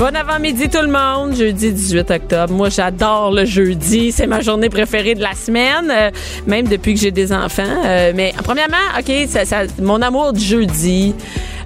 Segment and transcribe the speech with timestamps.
[0.00, 2.54] Bon avant-midi tout le monde, jeudi 18 octobre.
[2.54, 6.10] Moi j'adore le jeudi, c'est ma journée préférée de la semaine, euh,
[6.46, 7.84] même depuis que j'ai des enfants.
[7.84, 11.14] Euh, mais premièrement, ok, ça, ça, mon amour du jeudi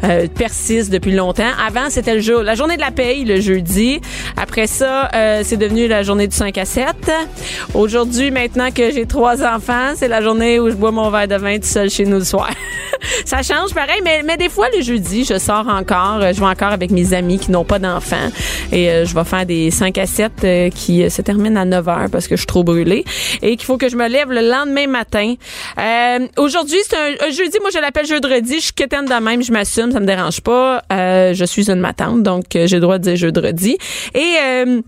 [0.03, 1.53] euh, persiste depuis longtemps.
[1.65, 4.01] Avant c'était le jour, la journée de la paye le jeudi.
[4.37, 6.87] Après ça, euh, c'est devenu la journée du 5 à 7.
[7.73, 11.37] Aujourd'hui, maintenant que j'ai trois enfants, c'est la journée où je bois mon verre de
[11.37, 12.51] vin tout seul chez nous le soir.
[13.25, 16.47] ça change pareil, mais, mais des fois le jeudi, je sors encore, euh, je vais
[16.47, 18.31] encore avec mes amis qui n'ont pas d'enfants
[18.73, 21.89] et euh, je vais faire des 5 à 7 euh, qui se terminent à 9
[21.89, 23.05] heures parce que je suis trop brûlée
[23.43, 25.35] et qu'il faut que je me lève le lendemain matin.
[26.37, 29.93] Aujourd'hui, c'est un, jeudi, moi je l'appelle jeudi, je suis quétaine de même, je m'assume,
[29.93, 30.83] ça me dérange pas.
[30.91, 33.79] Je suis une matante, donc j'ai le droit de dire jeudi.
[34.15, 34.83] Et...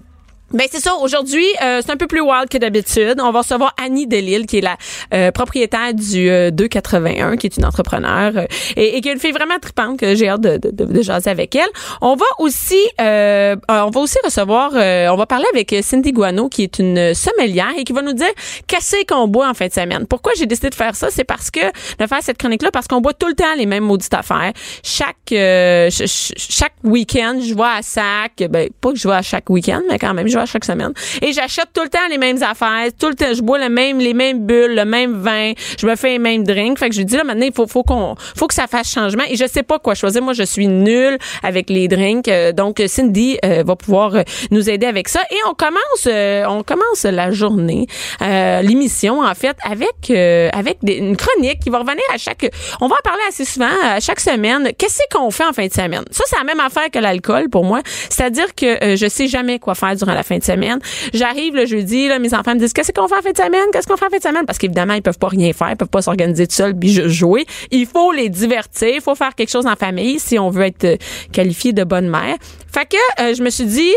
[0.52, 0.94] Euh, ben c'est ça.
[0.96, 3.16] Aujourd'hui, euh, c'est un peu plus wild que d'habitude.
[3.22, 4.76] On va recevoir Annie Delille, qui est la
[5.12, 9.18] euh, propriétaire du euh, 281, qui est une entrepreneur euh, et, et qui est une
[9.18, 11.68] fille vraiment tripante que j'ai hâte de, de, de, jaser avec elle.
[12.00, 16.48] On va aussi, euh, on va aussi recevoir, euh, on va parler avec Cindy Guano,
[16.48, 18.26] qui est une sommelière et qui va nous dire
[18.66, 20.06] qu'est-ce qu'on boit en fin de semaine.
[20.06, 21.60] Pourquoi j'ai décidé de faire ça, c'est parce que
[21.98, 24.52] de faire cette chronique-là, parce qu'on boit tout le temps les mêmes maudites affaires.
[24.82, 28.44] Chaque euh, ch- ch- chaque week-end, je vais à sac.
[28.50, 30.92] Ben pas que je vais à chaque week-end, mais quand même, chaque semaine.
[31.22, 32.88] Et j'achète tout le temps les mêmes affaires.
[32.98, 35.52] Tout le temps, je bois le même, les mêmes bulles, le même vin.
[35.80, 36.78] Je me fais les mêmes drinks.
[36.78, 39.24] Fait que je dis là maintenant, il faut, faut qu'on, faut que ça fasse changement.
[39.28, 40.22] Et je sais pas quoi choisir.
[40.22, 42.28] Moi, je suis nulle avec les drinks.
[42.28, 45.20] Euh, donc Cindy euh, va pouvoir euh, nous aider avec ça.
[45.30, 47.86] Et on commence, euh, on commence la journée,
[48.22, 52.50] euh, l'émission en fait, avec avec une chronique qui va revenir à chaque.
[52.80, 54.70] On va en parler assez souvent à chaque semaine.
[54.78, 56.04] Qu'est-ce qu'on fait en fin de semaine?
[56.10, 57.80] Ça, c'est la même affaire que l'alcool pour moi.
[58.08, 60.78] C'est-à-dire que je sais jamais quoi faire durant la fin de semaine.
[61.12, 63.66] J'arrive le jeudi, là, mes enfants me disent qu'est-ce qu'on fait en fin de semaine?
[63.72, 64.46] Qu'est-ce qu'on fait en fin de semaine?
[64.46, 67.08] Parce qu'évidemment, ils peuvent pas rien faire, ils peuvent pas s'organiser tout seuls puis juste
[67.08, 67.46] jouer.
[67.70, 70.84] Il faut les divertir, il faut faire quelque chose en famille si on veut être
[70.84, 70.96] euh,
[71.32, 72.36] qualifié de bonne mère.
[72.72, 73.92] Fait que euh, je me suis dit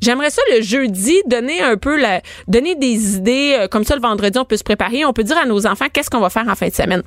[0.00, 4.00] J'aimerais ça le jeudi donner un peu la donner des idées euh, comme ça le
[4.00, 6.48] vendredi on peut se préparer, on peut dire à nos enfants qu'est-ce qu'on va faire
[6.48, 7.02] en fin de semaine?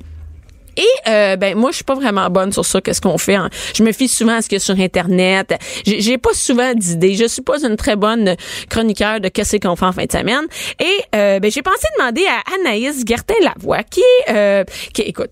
[0.76, 3.34] Et euh, ben moi je suis pas vraiment bonne sur ça qu'est-ce qu'on fait.
[3.34, 3.50] hein.
[3.76, 5.54] Je me fie souvent à ce qu'il y a sur internet.
[5.86, 7.14] J'ai j'ai pas souvent d'idées.
[7.14, 8.36] Je suis pas une très bonne
[8.68, 10.44] chroniqueur de qu'est-ce qu'on fait en fin de semaine.
[10.80, 10.84] Et
[11.16, 15.30] euh, ben j'ai pensé demander à Anaïs Gertin Lavoie qui euh, qui écoute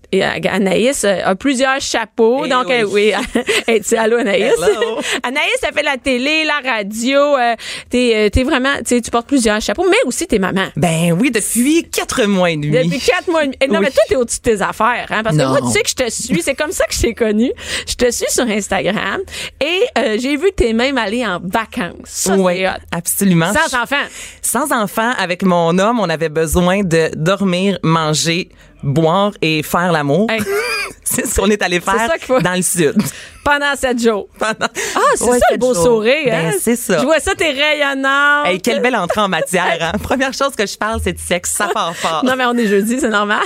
[0.49, 2.43] Anaïs euh, a plusieurs chapeaux.
[2.45, 2.83] Eh donc oui.
[2.91, 3.13] oui,
[3.67, 4.53] hey, tu- allô Anaïs?
[4.57, 4.99] Hello.
[5.23, 7.19] Anaïs a fait la télé, la radio.
[7.19, 7.55] Euh,
[7.89, 10.67] t'es euh, t'es vraiment tu portes plusieurs chapeaux, mais aussi t'es maman.
[10.75, 12.71] Ben oui, depuis quatre mois et demi.
[12.71, 13.43] Depuis quatre mois.
[13.43, 13.57] et demi.
[13.61, 13.85] Eh, Non, Oui.
[13.85, 15.21] mais toi, t'es au-dessus de tes affaires, hein?
[15.23, 15.49] Parce Non.
[15.49, 16.41] moi, tu sais que je te suis.
[16.41, 17.51] C'est comme ça que je t'ai connu.
[17.87, 19.21] Je te suis sur Instagram
[19.61, 21.93] et euh, j'ai vu que t'es même allé en vacances.
[22.05, 23.51] Ça, Oui, absolument.
[23.53, 23.95] Sans enfant.
[24.41, 28.49] Sans enfant, avec mon homme, on avait besoin de dormir, manger,
[28.81, 30.29] boire et faire l'amour.
[30.29, 30.41] Hey.
[31.03, 32.09] c'est ce qu'on est allé faire
[32.41, 32.95] dans le sud.
[33.43, 34.27] Pendant sept jours.
[34.39, 34.55] Pendant-
[34.95, 35.83] Ah, c'est Ouais, ça le beau jours.
[35.83, 36.49] sourire, hein?
[36.51, 36.99] Ben, c'est ça.
[36.99, 38.47] Je vois ça, t'es rayonnante.
[38.47, 39.77] Hey, quelle belle entrée en matière.
[39.81, 39.97] Hein?
[40.03, 41.51] Première chose que je parle, c'est de sexe.
[41.51, 42.23] Ça part fort.
[42.25, 43.41] Non, mais on est jeudi, c'est normal.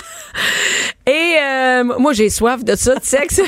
[1.05, 3.41] Et euh, moi, j'ai soif de ça, de sexe.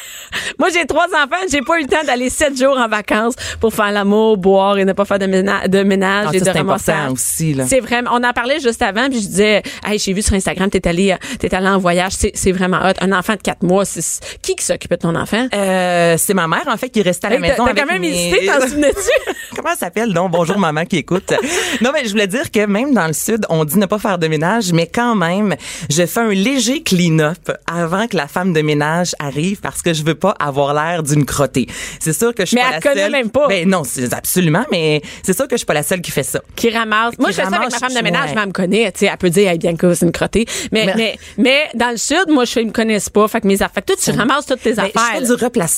[0.58, 1.36] moi, j'ai trois enfants.
[1.50, 4.84] J'ai pas eu le temps d'aller sept jours en vacances pour faire l'amour, boire et
[4.84, 7.12] ne pas faire de ménage, de ménage Ah, et ça, de ramassage.
[7.12, 7.64] aussi, là.
[7.66, 8.10] C'est vraiment.
[8.12, 11.12] On en parlait juste avant, puis je disais, hey, j'ai vu sur Instagram, t'es allé,
[11.12, 12.12] euh, t'es allé en voyage.
[12.34, 12.92] C'est, vraiment hot.
[13.00, 14.02] Un enfant de quatre mois, c'est
[14.42, 15.46] qui qui s'occupe de ton enfant?
[15.54, 15.85] Euh,
[16.16, 18.08] c'est ma mère, en fait, qui restait à la Hey, maison t'as quand même mes-
[18.30, 19.32] hésité, t'en souvenais-tu?
[19.54, 20.30] Comment ça s'appelle donc?
[20.32, 21.32] Bonjour maman qui écoute.
[21.80, 24.18] non mais je voulais dire que même dans le sud, on dit ne pas faire
[24.18, 25.54] de ménage, mais quand même,
[25.90, 30.02] je fais un léger clean-up avant que la femme de ménage arrive parce que je
[30.04, 31.66] veux pas avoir l'air d'une crottée.
[32.00, 33.12] C'est sûr que je suis Mais pas elle la te connaît seule.
[33.12, 33.48] même pas.
[33.48, 36.22] Ben non, c'est absolument, mais c'est sûr que je suis pas la seule qui fait
[36.22, 36.40] ça.
[36.54, 37.14] qui ramasse.
[37.18, 38.34] Moi, je fais ça avec ma femme de ménage, ouais.
[38.34, 38.92] mais elle me connaît.
[38.92, 40.46] Tu sais, elle peut dire, hey, Bianca, c'est une crottée.
[40.72, 43.26] Mais, mais, Mais- mais, dans le sud, moi, je fais, ils me connaissent pas.
[43.28, 43.70] Fait que mes affaires.
[43.74, 45.18] Fait que toi, tu ramasses toutes tes Ben, je affaires.
[45.20, 45.75] fais du replacement.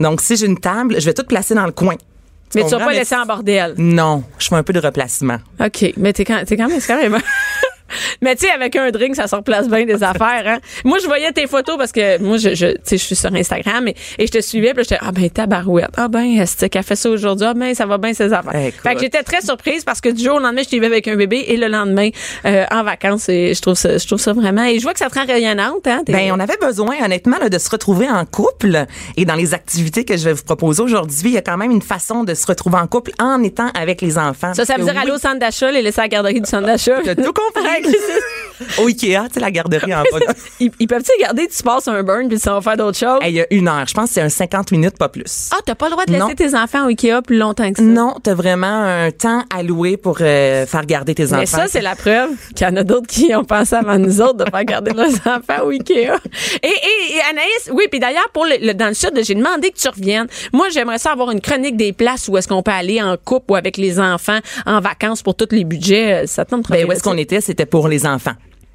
[0.00, 1.96] Donc si j'ai une table, je vais tout placer dans le coin.
[2.54, 3.74] mais tu vas pas laisser en bordel.
[3.78, 5.38] Non, je fais un peu de replacement.
[5.60, 5.92] OK.
[5.96, 7.18] Mais t'es quand, c'est quand même.
[8.22, 10.44] Mais tu sais, avec un drink, ça se replace bien des affaires.
[10.46, 10.58] Hein?
[10.84, 13.34] Moi, je voyais tes photos parce que moi, je, je, tu sais, je suis sur
[13.34, 14.74] Instagram et, et je te suivais.
[14.74, 15.90] Puis j'étais, ah ben, tabarouette.
[15.96, 17.46] Ah ben, est-ce qu'elle fait ça aujourd'hui?
[17.48, 18.54] Ah ben, ça va bien ses affaires.
[18.54, 18.80] Écoute.
[18.82, 21.08] Fait que j'étais très surprise parce que du jour au lendemain, je t'ai vu avec
[21.08, 22.10] un bébé et le lendemain,
[22.44, 23.28] euh, en vacances.
[23.28, 24.64] Et je trouve ça, je trouve ça vraiment.
[24.64, 25.86] Et je vois que ça te rend rayonnante.
[25.86, 26.02] Hein?
[26.06, 28.86] Ben, on avait besoin, honnêtement, là, de se retrouver en couple.
[29.16, 31.70] Et dans les activités que je vais vous proposer aujourd'hui, il y a quand même
[31.70, 34.54] une façon de se retrouver en couple en étant avec les enfants.
[34.54, 36.66] Ça, ça veut dire aller au centre d'achat, les laisser à la garderie du centre
[36.66, 37.00] d'achat.
[37.02, 37.73] Tout compris.
[37.74, 40.18] Ouais, c'est- Au Ikea, tu sais, la garderie en bas.
[40.60, 43.18] ils, ils peuvent-tu garder, tu passes un burn puis ça va faire d'autres choses?
[43.22, 43.86] Hey, Il y a une heure.
[43.86, 45.50] Je pense que c'est un 50 minutes, pas plus.
[45.52, 46.34] Ah, t'as pas le droit de laisser Non.
[46.34, 47.82] tes enfants au Ikea plus longtemps que ça?
[47.82, 51.38] Non, t'as vraiment un temps alloué pour euh, faire garder tes enfants.
[51.40, 54.20] Mais ça, c'est la preuve qu'il y en a d'autres qui ont pensé avant nous
[54.20, 55.94] autres de faire garder leurs enfants au Ikea.
[56.62, 59.70] Et, et, et Anaïs, oui, puis d'ailleurs, pour le, le- dans le sud, j'ai demandé
[59.70, 60.26] que tu reviennes.
[60.52, 63.52] Moi, j'aimerais ça avoir une chronique des places où est-ce qu'on peut aller en couple
[63.52, 66.26] ou avec les enfants en vacances pour tous les budgets.
[66.26, 67.40] Ça te tente de Ben, où est-ce qu'on était?
[67.40, 68.32] C'était pour les enfants.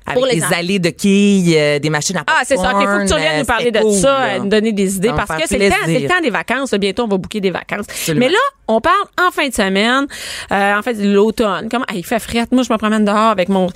[0.09, 2.71] Avec Pour les des allées de quilles, euh, des machines à Ah, c'est ça.
[2.73, 5.29] OK, faut que tu reviennes nous parler de ça, euh, nous donner des idées, parce
[5.39, 6.73] que c'est le, temps, le temps des vacances.
[6.73, 7.85] Bientôt, on va bouquer des vacances.
[7.87, 8.25] Absolument.
[8.25, 10.07] Mais là, on parle en fin de semaine,
[10.51, 11.67] euh, en fait, l'automne.
[11.69, 12.45] Comment, ah, il fait fret.
[12.51, 13.67] Moi, je me promène dehors avec mon,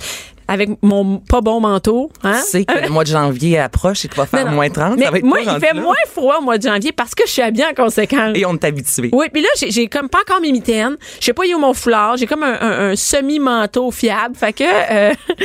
[0.48, 2.10] avec mon pas bon manteau.
[2.22, 2.40] Hein?
[2.44, 4.56] Tu sais que le mois de janvier approche et qu'il va faire Non, non.
[4.56, 4.96] moins 30.
[4.98, 5.80] Mais ça va être moi, il fait là.
[5.80, 8.32] moins froid au mois de janvier parce que je suis habillée en conséquence.
[8.34, 9.10] Et on est habitué.
[9.12, 10.96] Oui, puis là, j'ai- comme pas encore mes mitaines.
[11.20, 12.16] Je sais pas, il est où mon foulard.
[12.16, 14.34] J'ai comme un, un- un semi-manteau fiable.
[14.36, 15.36] Fait que euh, là,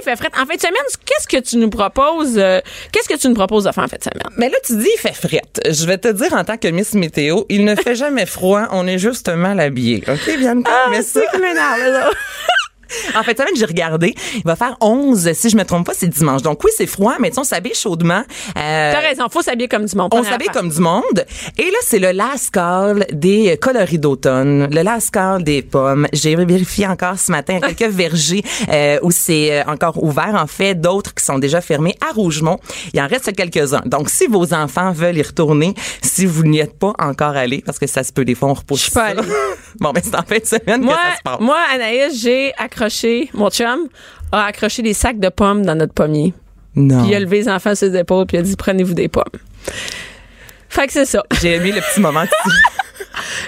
[0.00, 0.28] il fait fret.
[0.40, 0.74] En fin de semaine,
[1.04, 2.36] qu'est-ce que tu nous proposes?
[2.38, 2.60] euh,
[2.92, 4.22] qu'est-ce que tu nous proposes de faire en fin de semaine?
[4.36, 5.60] Mais là, tu dis, il fait frette.
[5.68, 8.86] Je vais te dire en tant que Miss Météo, il ne fait jamais froid, on
[8.86, 10.02] est juste mal habillé.
[10.08, 10.70] OK, Bianca?
[10.72, 11.20] Ah, mais c'est
[13.16, 14.14] En fait, semaine, j'ai regardé.
[14.34, 16.42] Il va faire 11, si je me trompe pas, c'est dimanche.
[16.42, 18.22] Donc oui, c'est froid, mais on s'habille chaudement.
[18.56, 20.10] Euh, T'as raison, faut s'habiller comme du monde.
[20.12, 21.24] on s'habille comme du monde.
[21.56, 26.06] Et là, c'est le last call des coloris d'automne, le last call des pommes.
[26.12, 30.34] J'ai vérifié encore ce matin quelques vergers euh, où c'est euh, encore ouvert.
[30.34, 32.58] En fait, d'autres qui sont déjà fermés à Rougemont.
[32.92, 33.82] Il en reste quelques-uns.
[33.86, 37.78] Donc, si vos enfants veulent y retourner, si vous n'y êtes pas encore allés, parce
[37.78, 39.22] que ça se peut, des fois, on repousse Je suis pas allée.
[39.80, 41.40] bon, ben, c'est en fin de semaine Moi, que ça se passe.
[41.40, 42.77] moi, Anaïs, j'ai accroché,
[43.34, 43.88] mon chum
[44.32, 46.34] a accroché des sacs de pommes dans notre pommier.
[46.74, 47.02] non.
[47.02, 49.08] Puis il a levé les enfants sur ses épaules, puis il a dit prenez-vous des
[49.08, 49.24] pommes.
[50.68, 51.22] Fait que c'est ça.
[51.40, 52.24] J'ai aimé le petit moment.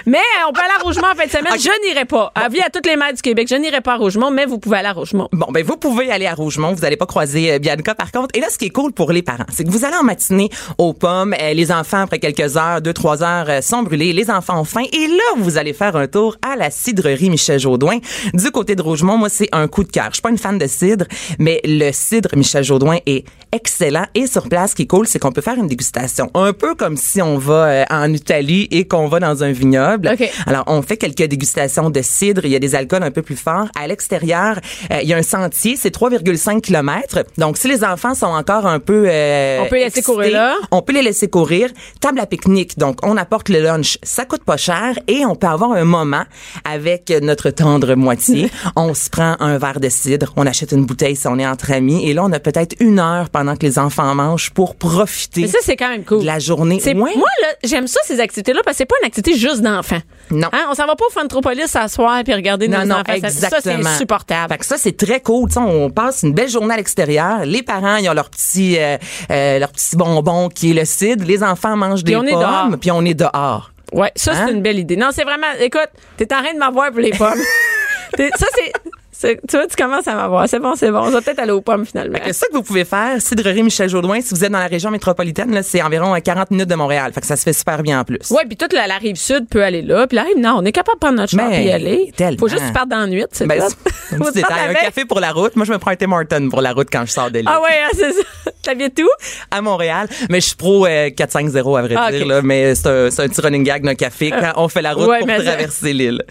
[0.05, 0.17] Mais
[0.47, 1.53] on peut aller à Rougemont en fin de semaine.
[1.57, 2.31] Je n'irai pas.
[2.35, 4.77] Avis à toutes les mères du Québec, je n'irai pas à Rougemont, mais vous pouvez
[4.77, 5.29] aller à Rougemont.
[5.31, 8.29] Bon, ben vous pouvez aller à Rougemont, vous n'allez pas croiser euh, Bianca par contre.
[8.33, 10.49] Et là, ce qui est cool pour les parents, c'est que vous allez en matinée
[10.77, 11.33] aux pommes.
[11.39, 14.13] euh, les enfants, après quelques heures, deux, trois heures, euh, sont brûlés.
[14.13, 14.83] Les enfants ont faim.
[14.91, 17.99] Et là, vous allez faire un tour à la cidrerie Michel Jaudoin.
[18.33, 20.07] Du côté de Rougemont, moi, c'est un coup de cœur.
[20.09, 21.05] Je suis pas une fan de cidre,
[21.39, 24.05] mais le cidre Michel Jaudoin est excellent.
[24.15, 26.29] Et sur place, ce qui est cool, c'est qu'on peut faire une dégustation.
[26.33, 30.15] Un peu comme si on va euh, en Italie et qu'on va dans un vignoble.
[30.47, 32.41] Alors, on fait quelques dégustations de cidre.
[32.45, 33.67] Il y a des alcools un peu plus forts.
[33.79, 34.59] À l'extérieur,
[34.91, 35.75] euh, il y a un sentier.
[35.77, 37.23] C'est 3,5 km.
[37.37, 39.05] Donc, si les enfants sont encore un peu...
[39.07, 40.55] euh, On peut les laisser excités, courir là?
[40.71, 41.69] On peut les laisser courir.
[41.99, 42.77] Table à pique-nique.
[42.77, 43.97] Donc, on apporte le lunch.
[44.03, 46.23] Ça coûte pas cher et on peut avoir un moment
[46.65, 48.49] avec notre tendre moitié.
[48.75, 50.33] on se prend un verre de cidre.
[50.35, 52.07] On achète une bouteille si on est entre amis.
[52.09, 55.47] Et là, on a peut-être une heure pendant que les enfants mangent pour profiter Mais
[55.47, 56.21] ça, c'est quand même cool.
[56.21, 56.79] de la journée.
[56.85, 56.93] Ouais.
[56.95, 59.99] Moi, là, j'aime ça, ces activités-là, parce que c'est pas une activité juste d'enfants.
[60.29, 60.47] Non.
[60.53, 63.13] Hein, on s'en va pas au Fantropolis s'asseoir puis regarder Non, nos non, enfants.
[63.13, 63.49] Exactement.
[63.49, 64.53] Ça, c'est insupportable.
[64.53, 65.49] Fait que ça, c'est très cool.
[65.57, 67.45] On passe une belle journée à l'extérieur.
[67.45, 68.97] Les parents, ils ont leur petit, euh,
[69.31, 71.25] euh, leur petit bonbon qui est le cidre.
[71.25, 73.71] Les enfants mangent des pommes, puis on est dehors.
[73.91, 74.45] Ouais, ça, Hein?
[74.47, 74.95] c'est une belle idée.
[74.95, 77.33] Non, c'est vraiment, écoute, t'es en train de m'avoir pour les pommes.
[78.17, 78.73] Ça, c'est-
[79.21, 80.47] tu vois, tu commences à m'avoir.
[80.49, 80.99] C'est bon, c'est bon.
[80.99, 82.17] On va peut-être aller aux pommes, finalement.
[82.25, 83.21] C'est ça que vous pouvez faire.
[83.21, 86.51] Cidrerie Michel Jourdouin, si vous êtes dans la région métropolitaine, là, c'est environ à 40
[86.51, 87.11] minutes de Montréal.
[87.13, 88.29] Fait que ça se fait super bien en plus.
[88.31, 90.65] Ouais, puis toute la, la rive sud peut aller là, puis la rive nord, on
[90.65, 92.13] est capable de prendre notre char Mais et y aller.
[92.15, 92.39] tellement.
[92.39, 94.15] Faut juste partes dans la nuit, c'est Ben, tout.
[94.15, 94.69] un petit détail.
[94.69, 95.55] Un café pour la route.
[95.55, 97.47] Moi, je me prends un Tim Horton pour la route quand je sors de l'île.
[97.49, 98.51] Ah ouais, hein, c'est ça.
[98.63, 99.09] T'habites où?
[99.49, 100.07] à Montréal.
[100.29, 102.25] Mais je suis pro euh, 4-5-0 à vrai Ah, dire.
[102.27, 105.19] Là, mais c'est un, petit running gag d'un café quand on fait la route Ouais,
[105.19, 106.23] pour traverser l'île.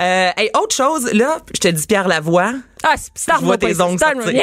[0.00, 2.52] Euh, hey, autre chose, là, je te dis Pierre Lavoie toi
[2.84, 4.42] ah, c'est Star Je vois tes ongles sortir.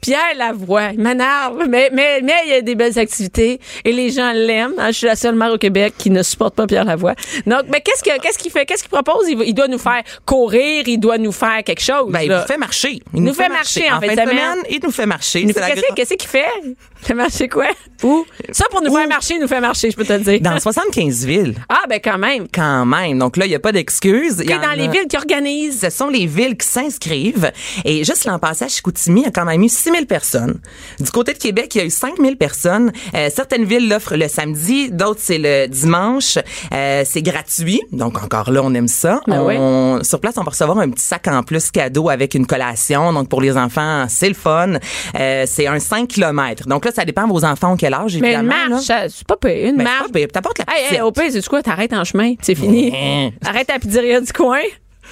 [0.00, 4.10] Pierre Lavoie, il m'énerve, mais mais mais il y a des belles activités et les
[4.10, 4.74] gens l'aiment.
[4.78, 4.88] hein.
[4.88, 7.14] Je suis la seule mère au Québec qui ne supporte pas Pierre Lavoie.
[7.46, 8.64] Donc, mais qu'est-ce que qu'est-ce qu'il fait?
[8.64, 9.28] Qu'est-ce qu'il propose?
[9.28, 12.10] Il, doit nous faire courir, il doit nous faire quelque chose.
[12.10, 12.40] Ben, il là.
[12.42, 13.00] nous fait marcher.
[13.12, 14.58] Il nous fait marcher en fin de semaine.
[14.70, 15.40] Il nous fait marcher.
[15.40, 16.46] Il nous fait- la Qu'est-ce qu'il fait?
[16.64, 17.66] Il fait marcher quoi?
[18.02, 18.24] Où?
[18.52, 18.96] Ça pour nous Où?
[18.96, 20.40] faire marcher, il nous fait marcher, je peux te le dire.
[20.40, 22.46] Dans 75 villes, Ah ben quand même.
[22.52, 23.18] quand même.
[23.18, 23.72] Donc là, il n'y a pas
[24.42, 25.80] y Et dans les a- villes qui organisent.
[25.80, 27.47] Ce sont les villes qui s'inscrivent.
[27.84, 30.60] Et juste l'an passé, à Chicoutimi, il y a quand même eu 6 000 personnes.
[31.00, 32.92] Du côté de Québec, il y a eu 5 000 personnes.
[33.14, 36.38] Euh, certaines villes l'offrent le samedi, d'autres c'est le dimanche.
[36.72, 37.80] Euh, c'est gratuit.
[37.92, 39.20] Donc encore là, on aime ça.
[39.28, 43.12] On, Sur place, on va recevoir un petit sac en plus cadeau avec une collation.
[43.12, 44.74] Donc pour les enfants, c'est le fun.
[45.18, 46.66] Euh, c'est un 5 km.
[46.68, 48.54] Donc là, ça dépend de vos enfants quel âge, Mais évidemment.
[48.64, 48.76] une là.
[48.76, 49.68] marche, c'est pas pire.
[49.68, 50.32] Une Ben, marche.
[50.32, 51.02] T'apportes la Hey, hey, petite.
[51.02, 51.62] au pire, c'est quoi?
[51.62, 52.34] T'arrêtes en chemin.
[52.42, 52.92] C'est fini.
[53.44, 54.60] Arrête à la pizzeria du coin.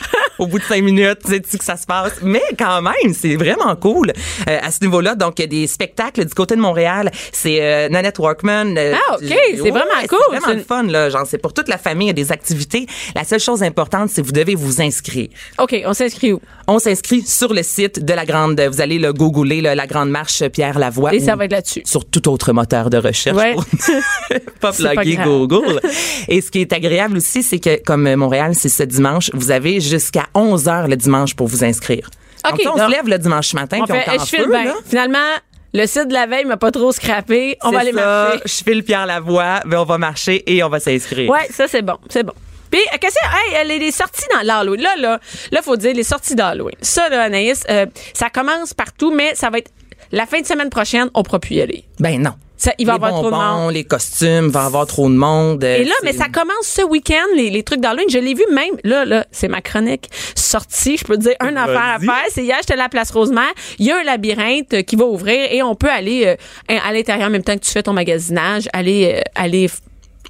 [0.39, 2.13] Au bout de cinq minutes, tu sais que ça se passe.
[2.23, 4.13] Mais quand même, c'est vraiment cool
[4.49, 5.15] euh, à ce niveau-là.
[5.15, 7.11] Donc, il y a des spectacles du côté de Montréal.
[7.33, 8.77] C'est euh, Nanette Workman.
[8.77, 10.19] euh, Ah, OK, c'est vraiment cool.
[10.31, 11.09] C'est vraiment le fun, là.
[11.11, 12.87] Genre, c'est pour toute la famille, il y a des activités.
[13.15, 15.29] La seule chose importante, c'est que vous devez vous inscrire.
[15.59, 16.41] OK, on s'inscrit où?
[16.69, 20.11] On s'inscrit sur le site de la grande, vous allez le googler, là, la grande
[20.11, 21.15] marche Pierre Lavoie.
[21.15, 21.83] Et ça va être là-dessus.
[21.85, 23.37] Sur tout autre moteur de recherche.
[23.37, 23.55] Ouais.
[23.55, 23.65] pour
[24.61, 25.17] pas plugger.
[25.25, 25.81] Google.
[26.29, 29.81] Et ce qui est agréable aussi, c'est que comme Montréal, c'est ce dimanche, vous avez
[29.87, 32.11] jusqu'à 11 heures le dimanche pour vous inscrire.
[32.47, 34.75] OK, donc, on donc, se lève le dimanche matin, puis on fait, je file.
[34.87, 35.19] Finalement,
[35.75, 37.59] le site de la veille m'a pas trop scrappé.
[37.63, 38.41] On va aller marcher.
[38.45, 41.31] Je file Pierre Lavoie, ben on va marcher et on va s'inscrire.
[41.31, 42.33] Ouais, ça c'est bon, c'est bon.
[42.71, 45.21] Puis euh, qu'est-ce que hey, les, les sorties dans l'Halloween là là,
[45.53, 46.75] là faut dire les sorties d'Halloween.
[46.81, 49.71] Ça là Anaïs, euh, ça commence partout mais ça va être
[50.13, 51.85] la fin de semaine prochaine, on pourra plus y aller.
[51.99, 52.33] Ben non.
[52.59, 53.73] Ça, il va y les avoir trop de monde.
[53.75, 55.63] les costumes, va y avoir trop de monde.
[55.63, 58.09] Et là, mais ça commence ce week-end, les, les trucs d'Halloween.
[58.09, 60.97] Je l'ai vu même, là, là, c'est ma chronique sortie.
[60.97, 62.25] Je peux te dire un affaire à faire.
[62.31, 63.53] C'est hier, j'étais à la place Rosemère.
[63.79, 66.93] Il y a un labyrinthe euh, qui va ouvrir et on peut aller euh, à
[66.93, 69.69] l'intérieur en même temps que tu fais ton magasinage, aller, euh, aller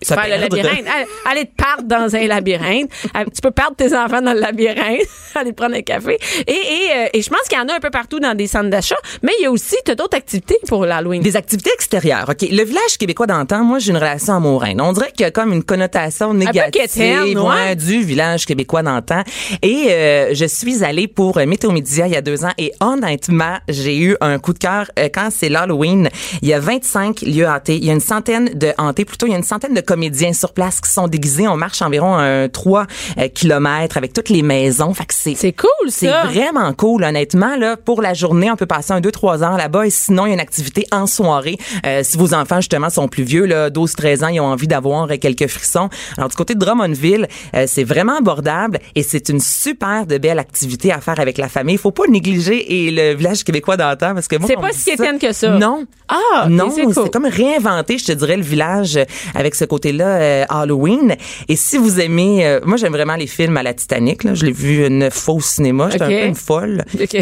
[0.02, 0.86] Se faire le labyrinthe.
[0.86, 2.90] Aller- Aller te perdre dans un labyrinthe.
[3.16, 5.00] Euh, Tu peux perdre tes enfants dans le labyrinthe,
[5.34, 6.18] aller prendre un café.
[6.46, 6.56] Et, et,
[6.96, 8.96] euh, et je pense qu'il y en a un peu partout dans des centres d'achat,
[9.22, 11.22] mais il y a aussi d'autres activités pour l'Halloween.
[11.22, 12.26] Des activités extérieures.
[12.28, 12.48] OK.
[12.50, 14.74] Le village québécois d'antan, moi, j'ai une relation amoureuse.
[14.78, 17.48] On dirait qu'il y a comme une connotation négative quétaine, ouais.
[17.48, 19.22] ouais, du village québécois d'antan.
[19.62, 22.72] Et euh, je suis allée pour euh, Météo Média il y a deux ans et
[22.80, 26.08] honnêtement, j'ai eu un coup de cœur euh, quand c'est l'Halloween.
[26.42, 27.76] Il y a 25 lieux hantés.
[27.76, 30.32] Il y a une centaine de hantés, plutôt il y a une centaine de comédiens
[30.34, 31.48] sur place qui sont déguisés.
[31.48, 32.86] On marche environ un 3
[33.34, 34.92] kilomètres avec toutes les maisons.
[34.94, 36.24] Fait que c'est C'est cool, c'est ça.
[36.24, 37.56] vraiment cool, honnêtement.
[37.56, 39.86] Là, pour la journée, on peut passer un, deux, trois heures là-bas.
[39.86, 41.56] Et sinon, il y a une activité en soirée.
[41.86, 44.66] Euh, si vos enfants, justement, sont plus vieux, là, 12, 13 ans, ils ont envie
[44.68, 45.88] d'avoir euh, quelques frissons.
[46.16, 50.38] Alors, du côté de Drummondville, euh, c'est vraiment abordable et c'est une super de belle
[50.38, 51.74] activité à faire avec la famille.
[51.76, 54.90] Il faut pas négliger et le village québécois d'antan parce que moi, C'est pas si
[54.90, 55.50] quétaine que ça.
[55.50, 55.84] Non.
[56.08, 56.94] Ah, non, c'est cool.
[56.94, 61.16] c'est comme réinventer, je te dirais, le village euh, avec ce côté-là euh, Halloween.
[61.48, 64.24] Et si vous aimez, euh, moi j'aime vraiment les films à la Titanic.
[64.24, 64.34] Là.
[64.34, 65.88] Je l'ai vu une fois au cinéma.
[65.90, 66.10] J'étais Ok.
[66.12, 66.84] un peu une folle.
[67.00, 67.16] OK.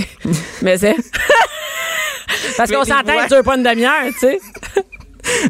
[0.62, 0.94] Mais c'est.
[2.56, 4.38] Parce qu'on s'entend tu dure pas une demi-heure, tu sais.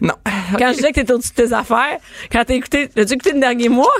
[0.00, 0.14] Non.
[0.56, 1.99] Quand je disais que t'étais au-dessus de tes affaires,
[2.30, 3.92] quand t'as écouté, l'as-tu écouté le dernier mois?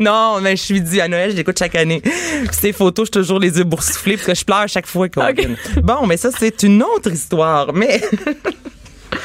[0.00, 2.00] non, mais je suis dit à Noël, je l'écoute chaque année.
[2.00, 5.22] Puis ces photos, j'ai toujours les yeux boursouflés parce que je pleure chaque fois qu'on.
[5.82, 7.72] Bon, mais ça, c'est une autre histoire.
[7.72, 8.00] Mais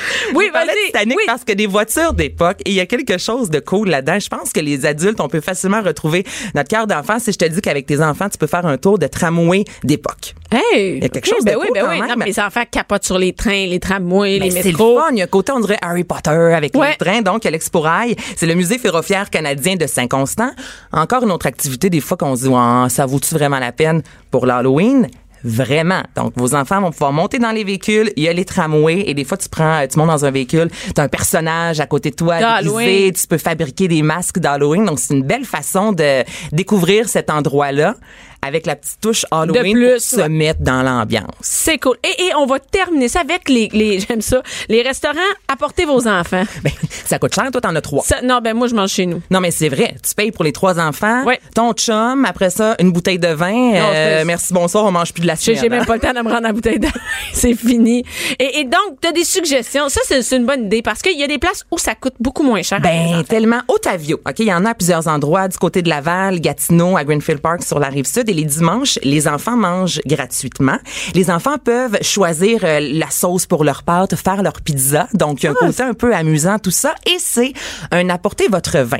[0.35, 0.67] Oui, vas-y.
[0.87, 1.23] Titanic Oui.
[1.27, 4.19] parce que des voitures d'époque, il y a quelque chose de cool là-dedans.
[4.19, 6.25] Je pense que les adultes, on peut facilement retrouver
[6.55, 8.97] notre cœur d'enfant si je te dis qu'avec tes enfants, tu peux faire un tour
[8.99, 10.35] de tramway d'époque.
[10.51, 10.97] Hey!
[10.97, 11.99] Il y a quelque chose ben de oui, cool ben quand oui.
[11.99, 12.09] même.
[12.09, 14.99] Non, mais les enfants capotent sur les trains, les tramways, les Ben, c'est le métros.
[14.99, 15.07] fun.
[15.11, 16.91] Il y a un côté, on dirait Harry Potter avec Ouais.
[16.91, 17.21] les trains.
[17.21, 18.15] Donc, il y a l'Expo Rail.
[18.35, 20.51] C'est le musée ferroviaire canadien de Saint-Constant.
[20.91, 24.01] Encore une autre activité, des fois qu'on se dit, Ah, ça vaut-tu vraiment la peine
[24.31, 25.07] pour l'Halloween?
[25.43, 26.01] Vraiment.
[26.15, 28.11] Donc, vos enfants vont pouvoir monter dans les véhicules.
[28.15, 30.69] Il y a les tramways et des fois, tu prends, tu montes dans un véhicule,
[30.93, 33.13] tu as un personnage à côté de toi déguisé.
[33.13, 34.85] Tu peux fabriquer des masques d'Halloween.
[34.85, 37.95] Donc, c'est une belle façon de découvrir cet endroit-là
[38.41, 40.29] avec la petite touche Halloween plus, pour se ouais.
[40.29, 41.25] mettre dans l'ambiance.
[41.41, 41.97] C'est cool.
[42.03, 45.19] Et, et on va terminer ça avec les, les j'aime ça, les restaurants.
[45.47, 46.43] Apportez vos enfants.
[46.63, 46.71] Ben,
[47.05, 47.49] ça coûte cher.
[47.51, 48.03] Toi, t'en as trois.
[48.03, 49.21] Ça- non, ben moi, je mange chez nous.
[49.31, 49.95] Non, mais c'est vrai.
[50.07, 51.39] Tu payes pour les trois enfants, Ouais.
[51.55, 53.73] ton chum, après ça, une bouteille de vin.
[53.75, 55.59] euh, merci, bonsoir, on mange plus de la semaine.
[55.61, 56.87] j'ai même pas le temps de me rendre la bouteille d'eau.
[57.33, 58.03] c'est fini.
[58.39, 59.87] Et, et donc, tu as des suggestions.
[59.89, 62.13] Ça, c'est c'est une bonne idée parce qu'il y a des places où ça coûte
[62.19, 62.79] beaucoup moins cher.
[62.81, 63.61] Ben, tellement.
[63.67, 64.17] Otavio.
[64.27, 67.39] OK, il y en a à plusieurs endroits, du côté de Laval, Gatineau, à Greenfield
[67.41, 68.28] Park, sur la rive sud.
[68.29, 70.77] Et les dimanches, les enfants mangent gratuitement.
[71.15, 75.07] Les enfants peuvent choisir euh, la sauce pour leur pâte, faire leur pizza.
[75.15, 76.93] Donc, il y a un Ah, côté un peu amusant, tout ça.
[77.07, 77.53] Et c'est
[77.89, 78.99] un apporter votre vin.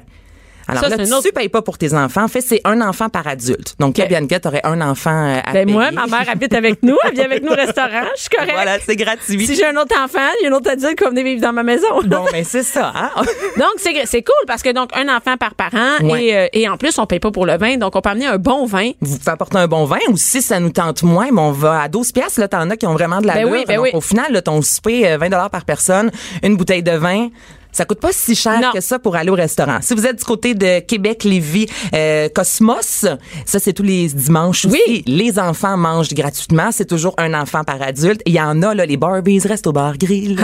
[0.70, 2.24] Alors Ça, là, tu autre- payes pas pour tes enfants.
[2.24, 3.76] En fait, c'est un enfant par adulte.
[3.80, 4.00] Donc, Ok.
[4.00, 4.08] okay.
[4.08, 6.98] Bianca, t'aurais un enfant euh, à Ben moi, ma mère habite avec nous.
[7.06, 8.04] Elle vient avec nous au restaurant.
[8.16, 8.54] Je suis correcte.
[8.54, 9.46] Voilà, c'est gratuit.
[9.46, 11.42] Si j'ai un autre enfant, il y a un autre adulte qui va venir vivre
[11.42, 11.88] dans ma maison.
[12.06, 12.92] Bon, ben c'est ça.
[12.96, 13.12] Hein?
[13.58, 16.26] Donc, c'est c'est cool parce que donc, un enfant par parent Ouais.
[16.26, 17.78] et, euh, et en plus, on paye pas pour le vin.
[17.78, 18.92] Donc, on peut amener un bon vin.
[19.02, 21.82] Vous pouvez apporter un bon vin ou si ça nous tente moins, ben on va
[21.82, 23.84] à 12 pièces là, t'en as qui ont vraiment de la Ben oui, ben Donc,
[23.86, 23.90] oui.
[23.94, 26.12] au final, là, ton souper, euh, 20 dollars par personne,
[26.44, 27.30] une bouteille de vin,
[27.72, 28.72] ça coûte pas si cher Non.
[28.72, 29.80] que ça pour aller au restaurant.
[29.82, 33.06] Si vous êtes du côté de Québec, Lévis, euh, Cosmos,
[33.46, 34.80] ça c'est tous les dimanches Oui.
[34.88, 35.04] aussi.
[35.06, 36.72] Les enfants mangent gratuitement.
[36.72, 38.22] C'est toujours un enfant par adulte.
[38.26, 40.38] Il y en a là, les Barbies restent au bar grill.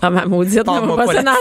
[0.00, 1.32] Ah, ma maudite, on Parle-moi va pas passer dans.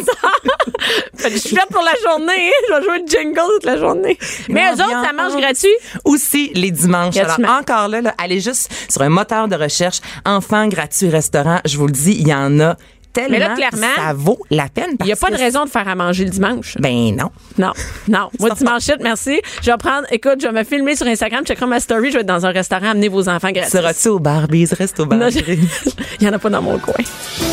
[1.31, 2.51] Je suis faite pour la journée.
[2.69, 4.17] Je vais jouer le jingle toute la journée.
[4.49, 5.69] Mais eux autres, ça mange gratuit.
[6.05, 7.17] Aussi les dimanches.
[7.17, 11.59] Alors encore là, là, allez juste sur un moteur de recherche enfants gratuits restaurant.
[11.65, 12.75] Je vous le dis, il y en a
[13.13, 14.95] tellement Mais là, clairement, ça vaut la peine.
[15.01, 16.75] Il n'y a pas de raison de faire à manger le dimanche.
[16.79, 17.29] Ben non.
[17.57, 17.71] Non,
[18.07, 18.29] non.
[18.39, 19.41] Moi, dimanche, merci.
[19.61, 22.21] Je vais prendre, écoute, je vais me filmer sur Instagram, je ma story, je vais
[22.21, 23.71] être dans un restaurant, amener vos enfants gratis.
[23.71, 24.67] Seras-tu au Barbies?
[24.77, 25.43] Reste au Non, Barbies.
[25.47, 25.53] je-
[26.19, 26.93] Il n'y en a pas dans mon coin.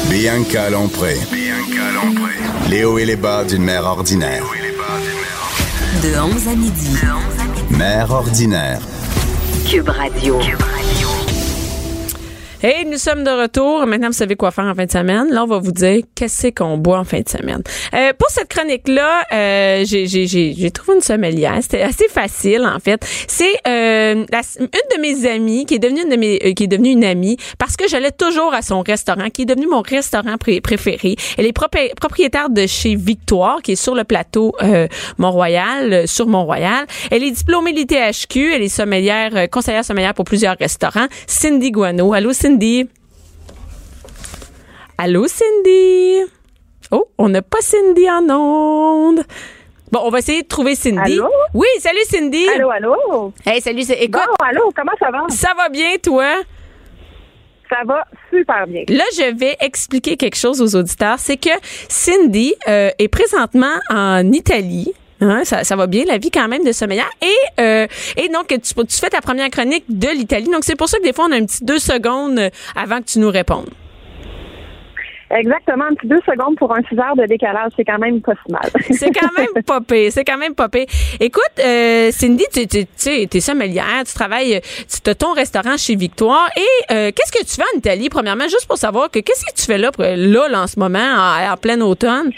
[0.09, 1.17] Bianca Lompré.
[2.71, 4.43] Les hauts et les bas d'une mère ordinaire.
[6.03, 6.97] De 11 à midi.
[7.71, 8.81] Mère ordinaire.
[9.69, 10.38] Cube Radio.
[12.61, 13.87] Hey, nous sommes de retour.
[13.87, 15.29] Maintenant, vous savez quoi faire en fin de semaine.
[15.31, 17.62] Là, on va vous dire qu'est-ce qu'on boit en fin de semaine.
[17.95, 21.57] Euh, pour cette chronique-là, euh, j'ai, trouvé une sommelière.
[21.62, 23.00] C'était assez facile, en fait.
[23.29, 24.25] C'est euh,
[24.59, 27.05] une de mes amies qui est devenue une de mes, euh, qui est devenue une
[27.05, 31.15] amie parce que j'allais toujours à son restaurant, qui est devenu mon restaurant pré- préféré.
[31.37, 34.88] Elle est propri- propriétaire de chez Victoire, qui est sur le plateau euh,
[35.19, 36.87] Mont-Royal, euh, sur Mont-Royal.
[37.12, 38.53] Elle est diplômée de l'ITHQ.
[38.53, 41.07] Elle est sommelière, conseillère sommelière pour plusieurs restaurants.
[41.29, 42.12] Cindy Guano.
[42.12, 42.48] Allô, Cindy?
[44.97, 46.23] Allô, Cindy?
[46.90, 49.23] Oh, on n'a pas Cindy en onde.
[49.93, 51.19] Bon, on va essayer de trouver Cindy.
[51.19, 51.28] Allô?
[51.55, 52.47] Oui, salut Cindy.
[52.49, 53.33] Allô, allô?
[53.45, 53.83] Hey, salut.
[53.83, 55.25] c'est- Écoute, Bon, allô, comment ça va?
[55.28, 56.37] ça va bien, toi?
[57.71, 58.85] Ça va super bien.
[58.88, 61.19] Là, je vais expliquer quelque chose aux auditeurs.
[61.19, 61.50] C'est que
[61.88, 64.93] Cindy euh, est présentement en Italie.
[65.21, 67.11] Hein, ça, ça va bien, la vie quand même de sommelière.
[67.21, 70.49] Et, euh, et donc, tu, tu fais ta première chronique de l'Italie.
[70.51, 72.99] Donc, c'est pour ça que des fois, on a un petit deux secondes euh, avant
[73.01, 73.69] que tu nous répondes.
[75.31, 78.33] Exactement, un petit deux secondes pour un 6 heures de décalage, c'est quand même pas
[78.33, 78.71] si mal.
[78.93, 80.87] C'est quand même pire, C'est quand même pire.
[81.21, 85.77] Écoute, euh, Cindy, tu tu- tu sais, t'es sommelière, tu travailles, tu as ton restaurant
[85.77, 86.49] chez Victoire.
[86.57, 89.53] Et euh, qu'est-ce que tu fais en Italie, premièrement, juste pour savoir que qu'est-ce que
[89.55, 92.31] tu fais là, là, là, en ce moment, en, en plein automne?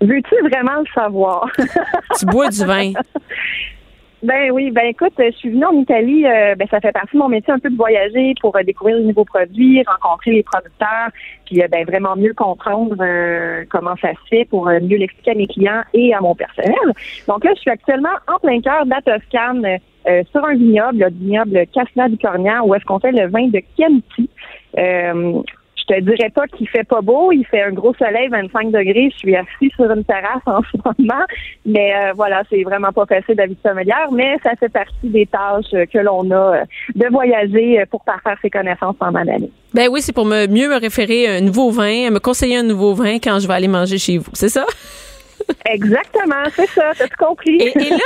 [0.00, 1.48] Veux-tu vraiment le savoir?
[2.18, 2.92] Tu bois du vin.
[4.22, 7.18] ben oui, ben écoute, je suis venue en Italie, euh, ben ça fait partie de
[7.18, 11.10] mon métier un peu de voyager pour euh, découvrir de nouveaux produits, rencontrer les producteurs,
[11.46, 12.96] puis euh, ben vraiment mieux comprendre
[13.70, 16.74] comment ça se fait pour mieux l'expliquer à mes clients et à mon personnel.
[17.28, 20.98] Donc là, je suis actuellement en plein cœur de la Toscane, euh, sur un vignoble,
[20.98, 24.28] le vignoble Casna du Cornière, où est-ce qu'on fait le vin de Chianti.
[25.88, 29.10] Je te dirais pas qu'il fait pas beau, il fait un gros soleil, 25 degrés.
[29.12, 31.24] Je suis assis sur une terrasse en ce moment,
[31.66, 35.72] mais euh, voilà, c'est vraiment pas facile d'avis sommelière, mais ça fait partie des tâches
[35.74, 36.64] euh, que l'on a euh,
[36.94, 39.50] de voyager euh, pour parfaire ses connaissances pendant l'année.
[39.74, 42.62] Ben oui, c'est pour me mieux me référer à un nouveau vin, me conseiller un
[42.62, 44.30] nouveau vin quand je vais aller manger chez vous.
[44.32, 44.64] C'est ça?
[45.66, 47.56] Exactement, c'est ça, t'as tout compris.
[47.56, 47.96] Et, et là,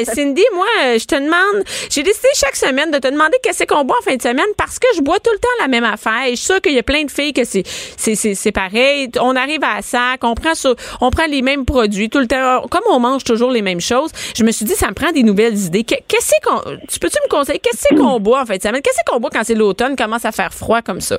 [0.00, 3.64] euh, Cindy, moi, euh, je te demande, j'ai décidé chaque semaine de te demander qu'est-ce
[3.64, 5.84] qu'on boit en fin de semaine parce que je bois tout le temps la même
[5.84, 6.24] affaire.
[6.26, 7.62] Et je suis sûre qu'il y a plein de filles que c'est
[7.96, 9.10] c'est c'est c'est pareil.
[9.20, 12.62] On arrive à sac, on prend sur, on prend les mêmes produits tout le temps.
[12.70, 15.22] Comme on mange toujours les mêmes choses, je me suis dit ça me prend des
[15.22, 15.84] nouvelles idées.
[15.84, 18.82] Que- Qu'est-ce qu'on, tu peux-tu me conseiller qu'est-ce qu'on boit en fin de semaine?
[18.82, 21.16] Qu'est-ce qu'on boit quand c'est l'automne, commence à faire froid comme ça?